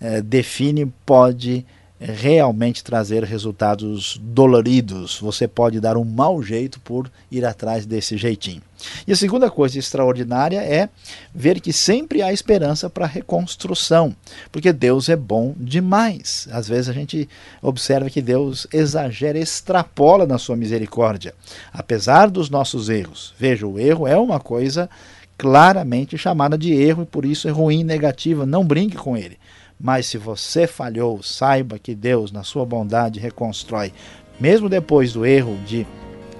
eh, 0.00 0.20
define, 0.20 0.92
pode 1.06 1.64
realmente 2.06 2.84
trazer 2.84 3.24
resultados 3.24 4.20
doloridos. 4.22 5.18
Você 5.20 5.48
pode 5.48 5.80
dar 5.80 5.96
um 5.96 6.04
mau 6.04 6.42
jeito 6.42 6.78
por 6.80 7.10
ir 7.30 7.46
atrás 7.46 7.86
desse 7.86 8.18
jeitinho. 8.18 8.60
E 9.06 9.12
a 9.12 9.16
segunda 9.16 9.50
coisa 9.50 9.78
extraordinária 9.78 10.60
é 10.62 10.90
ver 11.34 11.60
que 11.60 11.72
sempre 11.72 12.20
há 12.20 12.30
esperança 12.30 12.90
para 12.90 13.06
reconstrução, 13.06 14.14
porque 14.52 14.70
Deus 14.70 15.08
é 15.08 15.16
bom 15.16 15.54
demais. 15.56 16.46
Às 16.52 16.68
vezes 16.68 16.90
a 16.90 16.92
gente 16.92 17.26
observa 17.62 18.10
que 18.10 18.20
Deus 18.20 18.66
exagera, 18.70 19.38
extrapola 19.38 20.26
na 20.26 20.36
sua 20.36 20.56
misericórdia, 20.56 21.34
apesar 21.72 22.28
dos 22.28 22.50
nossos 22.50 22.90
erros. 22.90 23.32
Veja, 23.38 23.66
o 23.66 23.78
erro 23.78 24.06
é 24.06 24.18
uma 24.18 24.38
coisa 24.38 24.90
claramente 25.38 26.18
chamada 26.18 26.58
de 26.58 26.72
erro 26.74 27.02
e 27.02 27.06
por 27.06 27.24
isso 27.24 27.48
é 27.48 27.50
ruim, 27.50 27.82
negativa. 27.82 28.44
Não 28.44 28.64
brinque 28.64 28.96
com 28.96 29.16
ele. 29.16 29.38
Mas 29.80 30.06
se 30.06 30.18
você 30.18 30.66
falhou, 30.66 31.22
saiba 31.22 31.78
que 31.78 31.94
Deus, 31.94 32.32
na 32.32 32.42
sua 32.42 32.64
bondade, 32.64 33.20
reconstrói. 33.20 33.92
Mesmo 34.40 34.68
depois 34.68 35.12
do 35.12 35.24
erro 35.24 35.56
de 35.66 35.86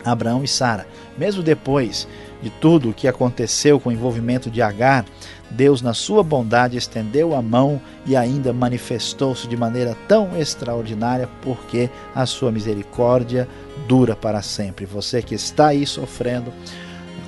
Abraão 0.05 0.45
e 0.45 0.49
Sara, 0.49 0.87
mesmo 1.17 1.43
depois 1.43 2.07
de 2.43 2.51
tudo 2.51 2.91
o 2.91 2.95
que 2.95 3.09
aconteceu 3.09 3.81
com 3.81 3.89
o 3.89 3.93
envolvimento 3.93 4.51
de 4.51 4.61
Agar, 4.61 5.05
Deus, 5.51 5.81
na 5.81 5.95
sua 5.95 6.23
bondade, 6.23 6.77
estendeu 6.77 7.35
a 7.35 7.41
mão 7.41 7.81
e 8.05 8.17
ainda 8.17 8.53
manifestou-se 8.53 9.47
de 9.47 9.57
maneira 9.57 9.97
tão 10.09 10.37
extraordinária, 10.37 11.29
porque 11.43 11.89
a 12.15 12.27
sua 12.27 12.51
misericórdia 12.51 13.49
dura 13.87 14.17
para 14.17 14.43
sempre. 14.43 14.85
Você 14.85 15.23
que 15.23 15.35
está 15.35 15.69
aí 15.69 15.87
sofrendo, 15.87 16.53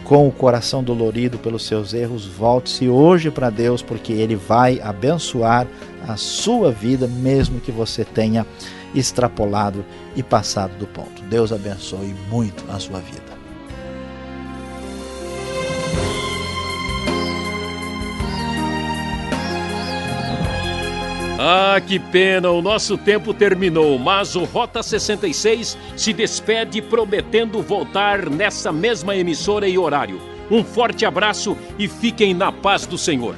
com 0.07 0.29
o 0.29 0.33
coração 0.33 0.85
dolorido 0.85 1.37
pelos 1.37 1.67
seus 1.67 1.93
erros, 1.93 2.25
volte-se 2.25 2.89
hoje 2.89 3.29
para 3.29 3.51
Deus, 3.51 3.83
porque 3.83 4.13
Ele 4.13 4.37
vai 4.37 4.81
abençoar 4.81 5.67
a 6.07 6.17
sua 6.17 6.71
vida, 6.71 7.09
mesmo 7.09 7.61
que 7.61 7.73
você 7.73 8.05
tenha 8.05 8.47
extrapolado 8.95 9.85
e 10.15 10.23
passado 10.23 10.79
do 10.79 10.87
ponto. 10.87 11.23
Deus 11.23 11.53
abençoe 11.53 12.15
muito 12.31 12.65
a 12.71 12.79
sua 12.79 13.01
vida. 13.01 13.36
Ah, 21.39 21.79
que 21.87 21.99
pena, 21.99 22.51
o 22.51 22.63
nosso 22.63 22.97
tempo 22.97 23.35
terminou, 23.35 23.99
mas 23.99 24.35
o 24.35 24.45
Rota 24.45 24.83
66 24.83 25.77
se 25.95 26.13
despede 26.15 26.81
prometendo 26.81 27.61
voltar 27.61 28.31
nessa 28.31 28.73
mesma 28.73 29.15
emissora 29.15 29.69
e 29.69 29.77
horário. 29.77 30.19
Um 30.51 30.65
forte 30.65 31.05
abraço 31.05 31.55
e 31.79 31.89
fiquem 31.89 32.33
na 32.33 32.51
paz 32.51 32.87
do 32.87 32.97
Senhor. 32.97 33.35